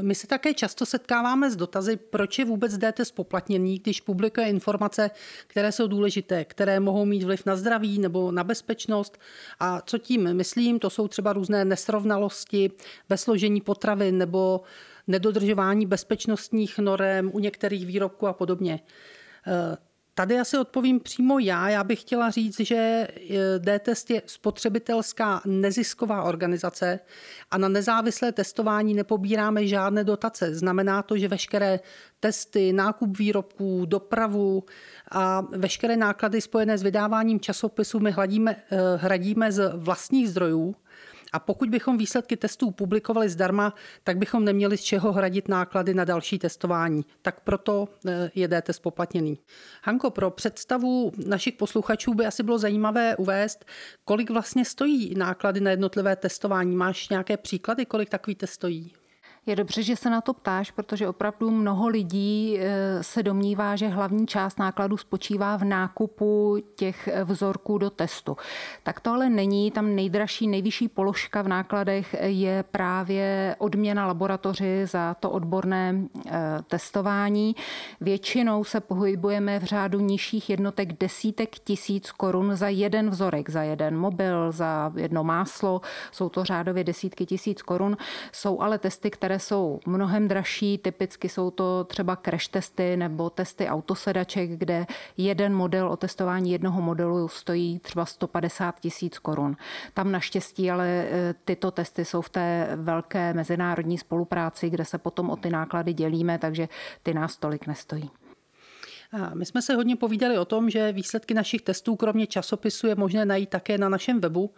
My 0.00 0.14
se 0.14 0.26
také 0.26 0.54
často 0.54 0.86
setkáváme 0.86 1.50
s 1.50 1.56
dotazy, 1.56 1.96
proč 1.96 2.38
je 2.38 2.44
vůbec 2.44 2.78
DT 2.78 3.00
spoplatněný, 3.02 3.78
když 3.78 4.00
publikuje 4.00 4.48
informace, 4.48 5.10
které 5.46 5.72
jsou 5.72 5.86
důležité, 5.86 6.44
které 6.44 6.80
mohou 6.80 7.04
mít 7.04 7.22
vliv 7.22 7.46
na 7.46 7.56
zdraví 7.56 7.98
nebo 7.98 8.32
na 8.32 8.44
bezpečnost. 8.44 9.18
A 9.60 9.80
co 9.80 9.98
tím 9.98 10.34
myslím, 10.34 10.78
to 10.78 10.90
jsou 10.90 11.08
třeba 11.08 11.32
různé 11.32 11.64
nesrovnalosti 11.64 12.70
ve 13.08 13.16
složení 13.16 13.60
potravy 13.60 14.12
nebo 14.12 14.60
nedodržování 15.06 15.86
bezpečnostních 15.86 16.78
norem 16.78 17.30
u 17.34 17.38
některých 17.38 17.86
výrobků 17.86 18.26
a 18.26 18.32
podobně. 18.32 18.80
Tady 20.20 20.40
asi 20.40 20.58
odpovím 20.58 21.00
přímo 21.00 21.38
já. 21.38 21.68
Já 21.68 21.84
bych 21.84 22.00
chtěla 22.00 22.30
říct, 22.30 22.60
že 22.60 22.76
eh, 22.76 23.58
D-test 23.58 24.10
je 24.10 24.22
spotřebitelská 24.26 25.42
nezisková 25.46 26.22
organizace 26.22 27.00
a 27.50 27.58
na 27.58 27.68
nezávislé 27.68 28.32
testování 28.32 28.94
nepobíráme 28.94 29.66
žádné 29.66 30.04
dotace. 30.04 30.54
Znamená 30.54 31.02
to, 31.02 31.18
že 31.18 31.28
veškeré 31.28 31.80
testy, 32.20 32.72
nákup 32.72 33.18
výrobků, 33.18 33.84
dopravu 33.86 34.64
a 35.10 35.40
veškeré 35.40 35.96
náklady 35.96 36.40
spojené 36.40 36.78
s 36.78 36.82
vydáváním 36.82 37.40
časopisu 37.40 38.00
my 38.00 38.10
hladíme, 38.10 38.56
eh, 38.56 38.76
hradíme 38.96 39.52
z 39.52 39.72
vlastních 39.76 40.30
zdrojů 40.30 40.74
a 41.32 41.38
pokud 41.38 41.68
bychom 41.68 41.98
výsledky 41.98 42.36
testů 42.36 42.70
publikovali 42.70 43.28
zdarma, 43.28 43.74
tak 44.04 44.18
bychom 44.18 44.44
neměli 44.44 44.76
z 44.76 44.82
čeho 44.82 45.12
hradit 45.12 45.48
náklady 45.48 45.94
na 45.94 46.04
další 46.04 46.38
testování. 46.38 47.04
Tak 47.22 47.40
proto 47.40 47.88
eh, 48.08 48.30
je 48.34 48.48
DT 48.48 48.70
spoplatněný. 48.70 49.38
Hanko, 49.82 50.10
pro 50.10 50.30
představu 50.30 51.12
našich 51.26 51.54
posluchačů 51.54 52.14
by 52.14 52.26
asi 52.26 52.42
bylo 52.42 52.58
zajímavé 52.58 53.16
uvést, 53.16 53.64
kolik 54.04 54.30
vlastně 54.30 54.64
stojí 54.64 55.14
náklady 55.14 55.60
na 55.60 55.70
jednotlivé 55.70 56.16
testování. 56.16 56.76
Máš 56.76 57.08
nějaké 57.08 57.36
příklady, 57.36 57.86
kolik 57.86 58.08
takový 58.08 58.34
test 58.34 58.52
stojí? 58.52 58.92
Je 59.46 59.56
dobře, 59.56 59.82
že 59.82 59.96
se 59.96 60.10
na 60.10 60.20
to 60.20 60.34
ptáš, 60.34 60.70
protože 60.70 61.08
opravdu 61.08 61.50
mnoho 61.50 61.88
lidí 61.88 62.58
eh, 62.58 63.02
se 63.02 63.22
domnívá, 63.22 63.76
že 63.76 63.88
hlavní 63.88 64.26
část 64.26 64.58
nákladů 64.58 64.96
spočívá 64.96 65.56
v 65.56 65.64
nákupu 65.64 66.58
těch 66.74 67.08
eh, 67.08 67.24
vzorků 67.24 67.78
do 67.78 67.90
testu. 67.90 68.36
Tak 68.82 69.00
to 69.00 69.10
ale 69.10 69.30
není. 69.30 69.70
Tam 69.70 69.94
nejdražší, 69.94 70.48
nejvyšší 70.48 70.88
položka 70.88 71.42
v 71.42 71.48
nákladech 71.48 72.16
je 72.22 72.64
právě 72.70 73.56
odměna 73.58 74.06
laboratoři 74.06 74.86
za 74.86 75.14
to 75.14 75.30
odborné 75.30 75.94
eh, 76.26 76.30
testování. 76.68 77.56
Většinou 78.00 78.64
se 78.64 78.80
pohybujeme 78.80 79.58
v 79.58 79.64
řádu 79.64 80.00
nižších 80.00 80.50
jednotek 80.50 80.98
desítek 81.00 81.58
tisíc 81.58 82.10
korun 82.10 82.56
za 82.56 82.68
jeden 82.68 83.10
vzorek, 83.10 83.50
za 83.50 83.62
jeden 83.62 83.98
mobil, 83.98 84.52
za 84.52 84.92
jedno 84.96 85.24
máslo. 85.24 85.80
Jsou 86.12 86.28
to 86.28 86.44
řádově 86.44 86.84
desítky 86.84 87.26
tisíc 87.26 87.62
korun. 87.62 87.96
Jsou 88.32 88.60
ale 88.60 88.78
testy, 88.78 89.10
které 89.10 89.29
které 89.30 89.38
jsou 89.38 89.80
mnohem 89.86 90.28
dražší. 90.28 90.78
Typicky 90.78 91.28
jsou 91.28 91.50
to 91.50 91.84
třeba 91.84 92.16
crash 92.16 92.48
testy 92.48 92.96
nebo 92.96 93.30
testy 93.30 93.68
autosedaček, 93.68 94.50
kde 94.50 94.86
jeden 95.16 95.54
model 95.54 95.88
o 95.88 95.96
testování 95.96 96.52
jednoho 96.52 96.82
modelu 96.82 97.28
stojí 97.28 97.78
třeba 97.78 98.04
150 98.06 98.80
tisíc 98.80 99.18
korun. 99.18 99.56
Tam 99.94 100.12
naštěstí 100.12 100.70
ale 100.70 100.88
e, 100.88 101.34
tyto 101.44 101.70
testy 101.70 102.04
jsou 102.04 102.20
v 102.20 102.28
té 102.28 102.68
velké 102.76 103.34
mezinárodní 103.34 103.98
spolupráci, 103.98 104.70
kde 104.70 104.84
se 104.84 104.98
potom 104.98 105.30
o 105.30 105.36
ty 105.36 105.50
náklady 105.50 105.92
dělíme, 105.92 106.38
takže 106.38 106.68
ty 107.02 107.14
nás 107.14 107.36
tolik 107.36 107.66
nestojí. 107.66 108.10
My 109.34 109.46
jsme 109.46 109.62
se 109.62 109.74
hodně 109.74 109.96
povídali 109.96 110.38
o 110.38 110.44
tom, 110.44 110.70
že 110.70 110.92
výsledky 110.92 111.34
našich 111.34 111.62
testů 111.62 111.96
kromě 111.96 112.26
časopisu 112.26 112.86
je 112.86 112.94
možné 112.94 113.24
najít 113.24 113.48
také 113.48 113.78
na 113.78 113.88
našem 113.88 114.20
webu. 114.20 114.54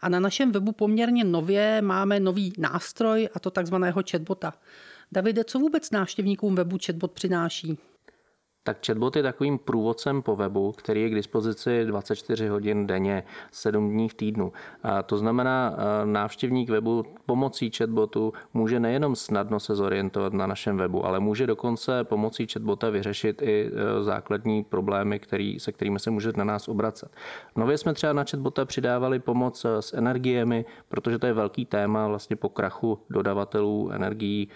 A 0.00 0.08
na 0.08 0.20
našem 0.20 0.52
webu 0.52 0.72
poměrně 0.72 1.24
nově 1.24 1.82
máme 1.82 2.20
nový 2.20 2.52
nástroj, 2.58 3.28
a 3.34 3.40
to 3.40 3.50
takzvaného 3.50 4.02
chatbota. 4.10 4.52
Davide, 5.12 5.44
co 5.44 5.58
vůbec 5.58 5.90
návštěvníkům 5.90 6.54
webu 6.54 6.78
chatbot 6.86 7.12
přináší? 7.12 7.78
Tak 8.64 8.86
chatbot 8.86 9.16
je 9.16 9.22
takovým 9.22 9.58
průvodcem 9.58 10.22
po 10.22 10.36
webu, 10.36 10.72
který 10.72 11.02
je 11.02 11.10
k 11.10 11.14
dispozici 11.14 11.84
24 11.84 12.48
hodin 12.48 12.86
denně, 12.86 13.24
7 13.52 13.90
dní 13.90 14.08
v 14.08 14.14
týdnu. 14.14 14.52
A 14.82 15.02
to 15.02 15.16
znamená, 15.16 15.76
návštěvník 16.04 16.70
webu 16.70 17.04
pomocí 17.26 17.70
chatbotu 17.70 18.32
může 18.54 18.80
nejenom 18.80 19.16
snadno 19.16 19.60
se 19.60 19.74
zorientovat 19.74 20.32
na 20.32 20.46
našem 20.46 20.76
webu, 20.76 21.06
ale 21.06 21.20
může 21.20 21.46
dokonce 21.46 22.04
pomocí 22.04 22.46
chatbota 22.46 22.90
vyřešit 22.90 23.42
i 23.42 23.70
e, 23.70 24.02
základní 24.04 24.64
problémy, 24.64 25.18
který, 25.18 25.60
se 25.60 25.72
kterými 25.72 25.98
se 25.98 26.10
může 26.10 26.32
na 26.36 26.44
nás 26.44 26.68
obracet. 26.68 27.10
Nově 27.56 27.78
jsme 27.78 27.94
třeba 27.94 28.12
na 28.12 28.24
chatbota 28.30 28.64
přidávali 28.64 29.18
pomoc 29.18 29.64
e, 29.64 29.82
s 29.82 29.92
energiemi, 29.96 30.64
protože 30.88 31.18
to 31.18 31.26
je 31.26 31.32
velký 31.32 31.64
téma 31.64 32.08
vlastně 32.08 32.36
po 32.36 32.48
krachu 32.48 32.98
dodavatelů 33.10 33.90
energií, 33.90 34.48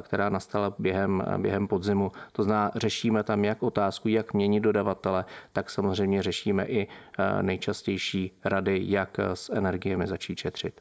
která 0.00 0.28
nastala 0.28 0.74
během, 0.78 1.22
během 1.36 1.68
podzimu. 1.68 2.12
To 2.32 2.42
znamená, 2.42 2.70
řešíme 2.76 3.22
tam 3.22 3.44
jak 3.44 3.62
otázku, 3.62 4.08
jak 4.08 4.34
měnit 4.34 4.60
dodavatele, 4.60 5.24
tak 5.52 5.70
samozřejmě 5.70 6.22
řešíme 6.22 6.66
i 6.66 6.86
eh, 6.86 7.42
nejčastější 7.42 8.32
rady, 8.44 8.80
jak 8.82 9.18
eh, 9.18 9.36
s 9.36 9.52
energiemi 9.52 10.06
začít 10.06 10.38
šetřit. 10.38 10.80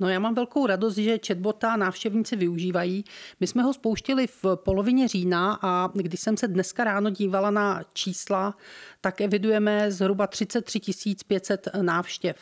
No 0.00 0.08
já 0.08 0.18
mám 0.18 0.34
velkou 0.34 0.66
radost, 0.66 0.94
že 0.94 1.18
chatbota 1.26 1.76
návštěvníci 1.76 2.36
využívají. 2.36 3.04
My 3.40 3.46
jsme 3.46 3.62
ho 3.62 3.74
spouštili 3.74 4.26
v 4.26 4.44
polovině 4.54 5.08
října 5.08 5.58
a 5.62 5.90
když 5.94 6.20
jsem 6.20 6.36
se 6.36 6.48
dneska 6.48 6.84
ráno 6.84 7.10
dívala 7.10 7.50
na 7.50 7.82
čísla, 7.92 8.54
tak 9.00 9.20
evidujeme 9.20 9.90
zhruba 9.90 10.26
33 10.26 10.80
500 11.26 11.68
návštěv. 11.82 12.36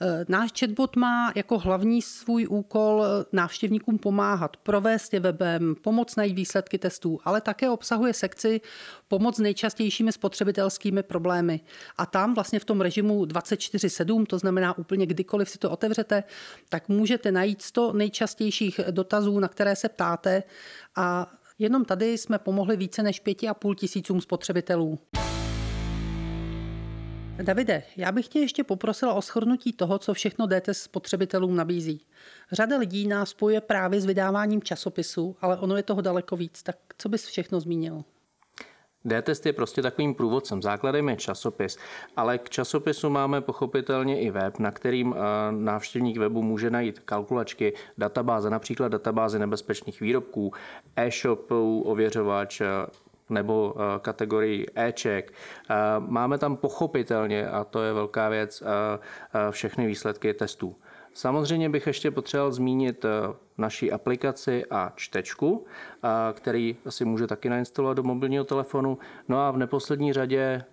Eh, 0.00 0.24
náš 0.28 0.50
chatbot 0.60 0.96
má 0.96 1.32
jako 1.34 1.58
hlavní 1.58 2.02
svůj 2.02 2.46
úkol 2.50 3.04
eh, 3.04 3.24
návštěvníkům 3.32 3.98
pomáhat, 3.98 4.56
provést 4.56 5.14
je 5.14 5.20
webem, 5.20 5.74
pomoct 5.82 6.16
najít 6.16 6.36
výsledky 6.36 6.78
testů, 6.78 7.20
ale 7.24 7.40
také 7.40 7.70
obsahuje 7.70 8.14
sekci 8.14 8.60
pomoc 9.08 9.38
nejčastějšími 9.38 10.12
spotřebitelskými 10.12 11.02
problémy. 11.02 11.60
A 11.98 12.06
tam 12.06 12.34
vlastně 12.34 12.60
v 12.60 12.64
tom 12.64 12.80
režimu 12.80 13.24
24-7, 13.24 14.26
to 14.26 14.38
znamená 14.38 14.78
úplně 14.78 15.06
kdykoliv 15.06 15.50
si 15.50 15.58
to 15.58 15.70
otevřete, 15.70 16.24
tak 16.68 16.88
můžete 16.88 17.32
najít 17.32 17.62
100 17.62 17.92
nejčastějších 17.92 18.80
dotazů, 18.90 19.38
na 19.38 19.48
které 19.48 19.76
se 19.76 19.88
ptáte 19.88 20.42
a 20.96 21.32
Jenom 21.58 21.84
tady 21.84 22.18
jsme 22.18 22.38
pomohli 22.38 22.76
více 22.76 23.02
než 23.02 23.22
5,5 23.22 23.74
tisícům 23.74 24.20
spotřebitelů. 24.20 24.98
Davide, 27.42 27.82
já 27.96 28.12
bych 28.12 28.28
tě 28.28 28.38
ještě 28.38 28.64
poprosila 28.64 29.14
o 29.14 29.20
shrnutí 29.20 29.72
toho, 29.72 29.98
co 29.98 30.14
všechno 30.14 30.46
DT 30.46 30.68
spotřebitelům 30.72 31.56
nabízí. 31.56 32.00
Řada 32.52 32.78
lidí 32.78 33.06
nás 33.06 33.28
spojuje 33.28 33.60
právě 33.60 34.00
s 34.00 34.04
vydáváním 34.04 34.62
časopisu, 34.62 35.36
ale 35.40 35.58
ono 35.58 35.76
je 35.76 35.82
toho 35.82 36.00
daleko 36.00 36.36
víc. 36.36 36.62
Tak 36.62 36.76
co 36.98 37.08
bys 37.08 37.26
všechno 37.26 37.60
zmínil? 37.60 38.04
D-test 39.04 39.46
je 39.46 39.52
prostě 39.52 39.82
takovým 39.82 40.14
průvodcem. 40.14 40.62
Základem 40.62 41.08
je 41.08 41.16
časopis, 41.16 41.78
ale 42.16 42.38
k 42.38 42.50
časopisu 42.50 43.10
máme 43.10 43.40
pochopitelně 43.40 44.20
i 44.20 44.30
web, 44.30 44.58
na 44.58 44.70
kterým 44.70 45.14
eh, 45.16 45.18
návštěvník 45.50 46.16
webu 46.16 46.42
může 46.42 46.70
najít 46.70 46.98
kalkulačky, 46.98 47.72
databáze, 47.98 48.50
například 48.50 48.88
databáze 48.88 49.38
nebezpečných 49.38 50.00
výrobků, 50.00 50.52
e-shopů, 50.96 51.82
ověřovač, 51.82 52.62
nebo 53.30 53.74
eh, 53.76 53.98
kategorii 54.00 54.66
e-check. 54.74 55.32
Eh, 55.32 55.74
máme 55.98 56.38
tam 56.38 56.56
pochopitelně, 56.56 57.48
a 57.48 57.64
to 57.64 57.82
je 57.82 57.92
velká 57.92 58.28
věc, 58.28 58.62
eh, 58.62 59.50
všechny 59.50 59.86
výsledky 59.86 60.34
testů. 60.34 60.76
Samozřejmě 61.14 61.70
bych 61.70 61.86
ještě 61.86 62.10
potřeboval 62.10 62.52
zmínit 62.52 63.04
naší 63.58 63.92
aplikaci 63.92 64.64
a 64.70 64.92
čtečku, 64.96 65.66
který 66.32 66.76
si 66.88 67.04
může 67.04 67.26
taky 67.26 67.48
nainstalovat 67.48 67.96
do 67.96 68.02
mobilního 68.02 68.44
telefonu. 68.44 68.98
No 69.28 69.40
a 69.40 69.50
v 69.50 69.56
neposlední 69.56 70.12
řadě 70.12 70.64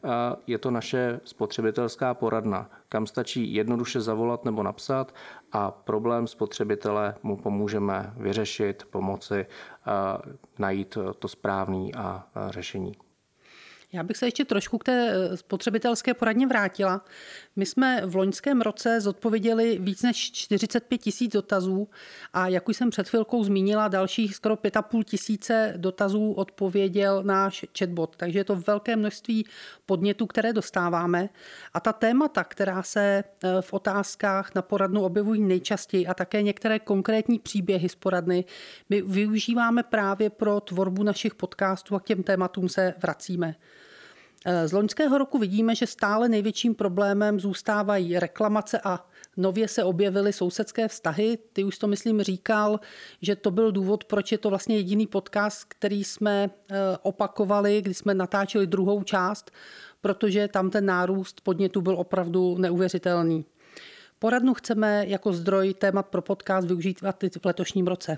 je 0.47 0.57
to 0.57 0.71
naše 0.71 1.19
spotřebitelská 1.23 2.13
poradna, 2.13 2.69
kam 2.89 3.07
stačí 3.07 3.53
jednoduše 3.53 4.01
zavolat 4.01 4.45
nebo 4.45 4.63
napsat 4.63 5.15
a 5.51 5.71
problém 5.71 6.27
spotřebitele 6.27 7.15
mu 7.23 7.37
pomůžeme 7.37 8.13
vyřešit, 8.17 8.83
pomoci, 8.89 9.45
najít 10.59 10.97
to 11.19 11.27
správné 11.27 11.89
a 11.97 12.27
řešení. 12.49 12.93
Já 13.93 14.03
bych 14.03 14.17
se 14.17 14.27
ještě 14.27 14.45
trošku 14.45 14.77
k 14.77 14.83
té 14.83 15.13
eh, 15.13 15.37
spotřebitelské 15.37 16.13
poradně 16.13 16.47
vrátila. 16.47 17.05
My 17.55 17.65
jsme 17.65 18.01
v 18.05 18.15
loňském 18.15 18.61
roce 18.61 19.01
zodpověděli 19.01 19.77
víc 19.81 20.03
než 20.03 20.31
45 20.31 20.97
tisíc 20.97 21.33
dotazů 21.33 21.89
a 22.33 22.47
jak 22.47 22.69
už 22.69 22.77
jsem 22.77 22.89
před 22.89 23.09
chvilkou 23.09 23.43
zmínila, 23.43 23.87
dalších 23.87 24.35
skoro 24.35 24.55
5,5 24.55 25.03
tisíce 25.03 25.73
dotazů 25.77 26.31
odpověděl 26.31 27.23
náš 27.23 27.65
chatbot. 27.79 28.15
Takže 28.15 28.39
je 28.39 28.43
to 28.43 28.55
velké 28.55 28.95
množství 28.95 29.45
podnětů, 29.85 30.27
které 30.27 30.53
dostáváme. 30.53 31.29
A 31.73 31.79
ta 31.79 31.93
témata, 31.93 32.43
která 32.43 32.83
se 32.83 33.23
eh, 33.43 33.47
v 33.61 33.73
otázkách 33.73 34.55
na 34.55 34.61
poradnu 34.61 35.03
objevují 35.03 35.41
nejčastěji 35.41 36.07
a 36.07 36.13
také 36.13 36.41
některé 36.41 36.79
konkrétní 36.79 37.39
příběhy 37.39 37.89
z 37.89 37.95
poradny, 37.95 38.45
my 38.89 39.01
využíváme 39.01 39.83
právě 39.83 40.29
pro 40.29 40.59
tvorbu 40.59 41.03
našich 41.03 41.35
podcastů 41.35 41.95
a 41.95 41.99
k 41.99 42.05
těm 42.05 42.23
tématům 42.23 42.69
se 42.69 42.93
vracíme. 43.01 43.55
Eh, 44.45 44.67
z 44.67 44.71
loňského 44.73 45.17
roku 45.17 45.37
vidíme, 45.37 45.75
že 45.75 45.87
stále 45.87 46.29
největším 46.29 46.75
problémem 46.75 47.39
zůstávají 47.39 48.19
reklamace 48.19 48.79
a 48.83 49.07
nově 49.37 49.67
se 49.67 49.83
objevily 49.83 50.33
sousedské 50.33 50.87
vztahy. 50.87 51.37
Ty 51.53 51.63
už 51.63 51.77
to, 51.77 51.87
myslím, 51.87 52.21
říkal, 52.21 52.79
že 53.21 53.35
to 53.35 53.51
byl 53.51 53.71
důvod, 53.71 54.03
proč 54.03 54.31
je 54.31 54.37
to 54.37 54.49
vlastně 54.49 54.75
jediný 54.75 55.07
podcast, 55.07 55.65
který 55.67 56.03
jsme 56.03 56.49
eh, 56.49 56.75
opakovali, 57.01 57.81
když 57.81 57.97
jsme 57.97 58.13
natáčeli 58.13 58.67
druhou 58.67 59.03
část, 59.03 59.51
protože 60.01 60.47
tam 60.47 60.69
ten 60.69 60.85
nárůst 60.85 61.41
podnětu 61.41 61.81
byl 61.81 61.95
opravdu 61.95 62.57
neuvěřitelný. 62.57 63.45
Poradnu 64.19 64.53
chceme 64.53 65.05
jako 65.07 65.33
zdroj 65.33 65.73
témat 65.73 66.07
pro 66.07 66.21
podcast 66.21 66.67
využít 66.67 67.01
v 67.01 67.45
letošním 67.45 67.87
roce. 67.87 68.17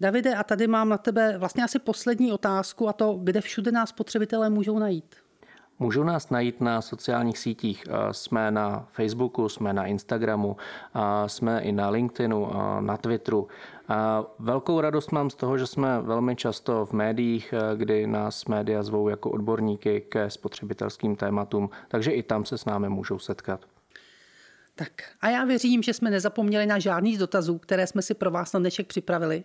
Davide, 0.00 0.34
a 0.34 0.44
tady 0.44 0.66
mám 0.66 0.88
na 0.88 0.98
tebe 0.98 1.38
vlastně 1.38 1.64
asi 1.64 1.78
poslední 1.78 2.32
otázku 2.32 2.88
a 2.88 2.92
to, 2.92 3.18
kde 3.22 3.40
všude 3.40 3.72
nás 3.72 3.88
spotřebitelé 3.88 4.50
můžou 4.50 4.78
najít. 4.78 5.14
Můžou 5.82 6.02
nás 6.02 6.30
najít 6.30 6.60
na 6.60 6.80
sociálních 6.80 7.38
sítích. 7.38 7.84
Jsme 8.12 8.50
na 8.50 8.86
Facebooku, 8.90 9.48
jsme 9.48 9.72
na 9.72 9.86
Instagramu, 9.86 10.56
jsme 11.26 11.60
i 11.60 11.72
na 11.72 11.90
LinkedInu, 11.90 12.50
na 12.80 12.96
Twitteru. 12.96 13.48
Velkou 14.38 14.80
radost 14.80 15.12
mám 15.12 15.30
z 15.30 15.34
toho, 15.34 15.58
že 15.58 15.66
jsme 15.66 16.00
velmi 16.00 16.36
často 16.36 16.86
v 16.86 16.92
médiích, 16.92 17.54
kdy 17.76 18.06
nás 18.06 18.44
média 18.44 18.82
zvou 18.82 19.08
jako 19.08 19.30
odborníky 19.30 20.00
ke 20.00 20.30
spotřebitelským 20.30 21.16
tématům, 21.16 21.70
takže 21.88 22.10
i 22.10 22.22
tam 22.22 22.44
se 22.44 22.58
s 22.58 22.64
námi 22.64 22.88
můžou 22.88 23.18
setkat. 23.18 23.60
Tak 24.74 24.90
a 25.20 25.28
já 25.28 25.44
věřím, 25.44 25.82
že 25.82 25.94
jsme 25.94 26.10
nezapomněli 26.10 26.66
na 26.66 26.78
žádný 26.78 27.16
z 27.16 27.18
dotazů, 27.18 27.58
které 27.58 27.86
jsme 27.86 28.02
si 28.02 28.14
pro 28.14 28.30
vás 28.30 28.52
na 28.52 28.60
dnešek 28.60 28.86
připravili. 28.86 29.44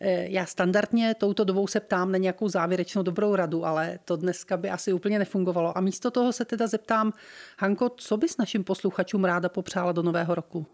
Eh, 0.00 0.26
já 0.30 0.46
standardně 0.46 1.14
touto 1.14 1.44
dobou 1.44 1.66
se 1.66 1.80
ptám 1.80 2.12
na 2.12 2.18
nějakou 2.18 2.48
závěrečnou 2.48 3.02
dobrou 3.02 3.34
radu, 3.34 3.64
ale 3.64 3.98
to 4.04 4.16
dneska 4.16 4.56
by 4.56 4.70
asi 4.70 4.92
úplně 4.92 5.18
nefungovalo. 5.18 5.78
A 5.78 5.80
místo 5.80 6.10
toho 6.10 6.32
se 6.32 6.44
teda 6.44 6.66
zeptám, 6.66 7.12
Hanko, 7.58 7.88
co 7.88 8.16
bys 8.16 8.36
našim 8.36 8.64
posluchačům 8.64 9.24
ráda 9.24 9.48
popřála 9.48 9.92
do 9.92 10.02
nového 10.02 10.34
roku? 10.34 10.66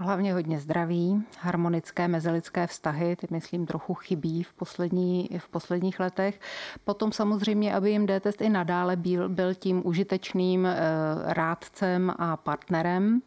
Hlavně 0.00 0.32
hodně 0.32 0.60
zdraví, 0.60 1.22
harmonické 1.38 2.08
mezilidské 2.08 2.66
vztahy, 2.66 3.16
ty 3.16 3.26
myslím 3.30 3.66
trochu 3.66 3.94
chybí 3.94 4.42
v, 4.42 4.52
poslední, 4.52 5.28
v 5.38 5.48
posledních 5.48 6.00
letech. 6.00 6.40
Potom 6.84 7.12
samozřejmě, 7.12 7.74
aby 7.74 7.90
jim 7.90 8.06
D-test 8.06 8.40
i 8.40 8.48
nadále 8.48 8.96
byl, 8.96 9.28
byl 9.28 9.54
tím 9.54 9.82
užitečným 9.84 10.66
eh, 10.66 10.78
rádcem 11.24 12.12
a 12.18 12.36
partnerem 12.36 13.22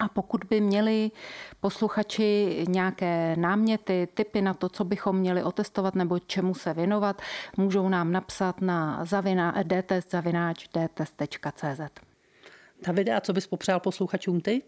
a 0.00 0.08
pokud 0.08 0.44
by 0.44 0.60
měli 0.60 1.10
posluchači 1.60 2.64
nějaké 2.68 3.36
náměty, 3.36 4.08
typy 4.14 4.42
na 4.42 4.54
to, 4.54 4.68
co 4.68 4.84
bychom 4.84 5.16
měli 5.16 5.42
otestovat 5.42 5.94
nebo 5.94 6.18
čemu 6.18 6.54
se 6.54 6.74
věnovat, 6.74 7.22
můžou 7.56 7.88
nám 7.88 8.12
napsat 8.12 8.60
na 8.60 9.04
zavina, 9.04 9.54
dtest.cz. 10.88 11.80
Davide, 12.86 13.14
a 13.14 13.20
co 13.20 13.32
bys 13.32 13.46
popřál 13.46 13.80
posluchačům 13.80 14.40
ty? 14.40 14.62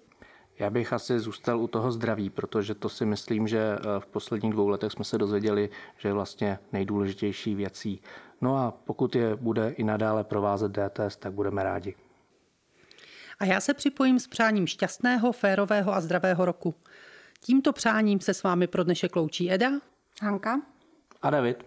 Já 0.59 0.71
bych 0.71 0.93
asi 0.93 1.21
zůstal 1.21 1.61
u 1.61 1.67
toho 1.67 1.93
zdraví, 1.93 2.31
protože 2.31 2.75
to 2.75 2.89
si 2.89 3.07
myslím, 3.07 3.49
že 3.49 3.59
eh, 3.59 4.01
v 4.01 4.07
posledních 4.07 4.53
dvou 4.53 4.69
letech 4.69 4.93
jsme 4.93 5.05
se 5.05 5.19
dozvěděli, 5.19 5.71
že 5.99 6.09
je 6.09 6.13
vlastně 6.13 6.59
nejdůležitější 6.73 7.55
věcí. 7.55 8.01
No 8.41 8.57
a 8.57 8.71
pokud 8.71 9.17
je 9.17 9.37
bude 9.37 9.71
i 9.71 9.85
nadále 9.85 10.25
provázet 10.25 10.73
D-test, 10.73 11.21
tak 11.21 11.33
budeme 11.33 11.63
rádi. 11.63 11.95
A 13.43 13.45
já 13.45 13.61
se 13.61 13.75
připojím 13.75 14.19
s 14.19 14.27
přáním 14.27 14.67
šťastného, 14.67 15.33
férového 15.33 15.95
a 15.95 16.01
zdravého 16.01 16.45
roku. 16.45 16.75
Tímto 17.41 17.73
přáním 17.73 18.21
se 18.21 18.35
s 18.35 18.43
vámi 18.43 18.67
pro 18.67 18.85
dnešek 18.85 19.17
loučí 19.17 19.53
Eda, 19.53 19.71
Hanka 20.23 20.63
a 21.23 21.31
David. 21.31 21.65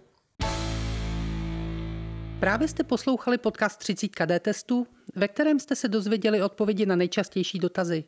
Právě 2.40 2.68
jste 2.68 2.84
poslouchali 2.84 3.38
podcast 3.38 3.80
30 3.80 4.08
KD 4.08 4.40
testu, 4.40 4.88
ve 5.16 5.28
kterém 5.28 5.60
jste 5.60 5.76
se 5.76 5.88
dozvěděli 5.88 6.42
odpovědi 6.42 6.86
na 6.86 6.96
nejčastější 6.96 7.60
dotazy. 7.60 8.04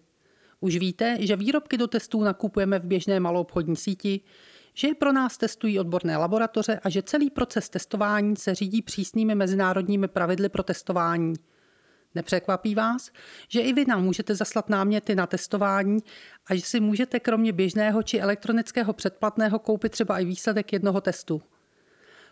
Už 0.60 0.78
víte, 0.78 1.18
že 1.20 1.36
výrobky 1.36 1.78
do 1.78 1.88
testů 1.88 2.24
nakupujeme 2.24 2.80
v 2.80 2.86
běžné 2.86 3.20
maloobchodní 3.20 3.76
síti, 3.76 4.22
že 4.74 4.88
je 4.88 4.96
pro 4.96 5.12
nás 5.12 5.38
testují 5.38 5.80
odborné 5.80 6.18
laboratoře 6.18 6.80
a 6.84 6.90
že 6.90 7.02
celý 7.02 7.30
proces 7.30 7.70
testování 7.70 8.36
se 8.36 8.56
řídí 8.56 8.82
přísnými 8.82 9.36
mezinárodními 9.36 10.08
pravidly 10.08 10.50
pro 10.50 10.64
testování. 10.64 11.34
Nepřekvapí 12.16 12.76
vás, 12.76 13.12
že 13.48 13.62
i 13.62 13.74
vy 13.74 13.86
nám 13.86 14.04
můžete 14.04 14.36
zaslat 14.36 14.70
náměty 14.70 15.16
na 15.16 15.28
testování 15.28 16.00
a 16.48 16.56
že 16.56 16.62
si 16.62 16.80
můžete 16.80 17.20
kromě 17.20 17.54
běžného 17.54 18.04
či 18.04 18.20
elektronického 18.20 18.94
předplatného 18.94 19.60
koupit 19.60 19.92
třeba 19.92 20.20
i 20.20 20.26
výsledek 20.26 20.74
jednoho 20.74 21.02
testu. 21.02 21.42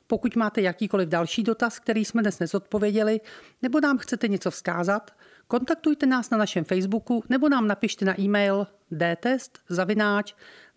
Pokud 0.07 0.35
máte 0.35 0.61
jakýkoliv 0.61 1.09
další 1.09 1.43
dotaz, 1.43 1.79
který 1.79 2.05
jsme 2.05 2.21
dnes 2.21 2.39
nezodpověděli, 2.39 3.21
nebo 3.61 3.79
nám 3.79 3.97
chcete 3.97 4.27
něco 4.27 4.51
vzkázat, 4.51 5.11
kontaktujte 5.47 6.05
nás 6.05 6.29
na 6.29 6.37
našem 6.37 6.63
Facebooku 6.63 7.23
nebo 7.29 7.49
nám 7.49 7.67
napište 7.67 8.05
na 8.05 8.21
e-mail 8.21 8.67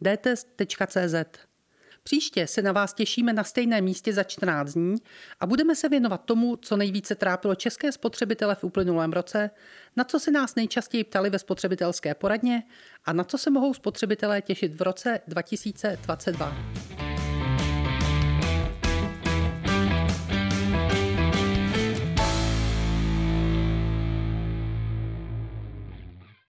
dtest.cz. 0.02 1.47
Příště 2.02 2.46
se 2.46 2.62
na 2.62 2.72
vás 2.72 2.94
těšíme 2.94 3.32
na 3.32 3.44
stejném 3.44 3.84
místě 3.84 4.12
za 4.12 4.22
14 4.22 4.72
dní 4.72 4.96
a 5.40 5.46
budeme 5.46 5.76
se 5.76 5.88
věnovat 5.88 6.24
tomu, 6.24 6.56
co 6.56 6.76
nejvíce 6.76 7.14
trápilo 7.14 7.54
české 7.54 7.92
spotřebitele 7.92 8.54
v 8.54 8.64
uplynulém 8.64 9.12
roce, 9.12 9.50
na 9.96 10.04
co 10.04 10.20
se 10.20 10.30
nás 10.30 10.54
nejčastěji 10.54 11.04
ptali 11.04 11.30
ve 11.30 11.38
spotřebitelské 11.38 12.14
poradně 12.14 12.62
a 13.04 13.12
na 13.12 13.24
co 13.24 13.38
se 13.38 13.50
mohou 13.50 13.74
spotřebitelé 13.74 14.42
těšit 14.42 14.74
v 14.74 14.82
roce 14.82 15.20
2022. 15.26 17.07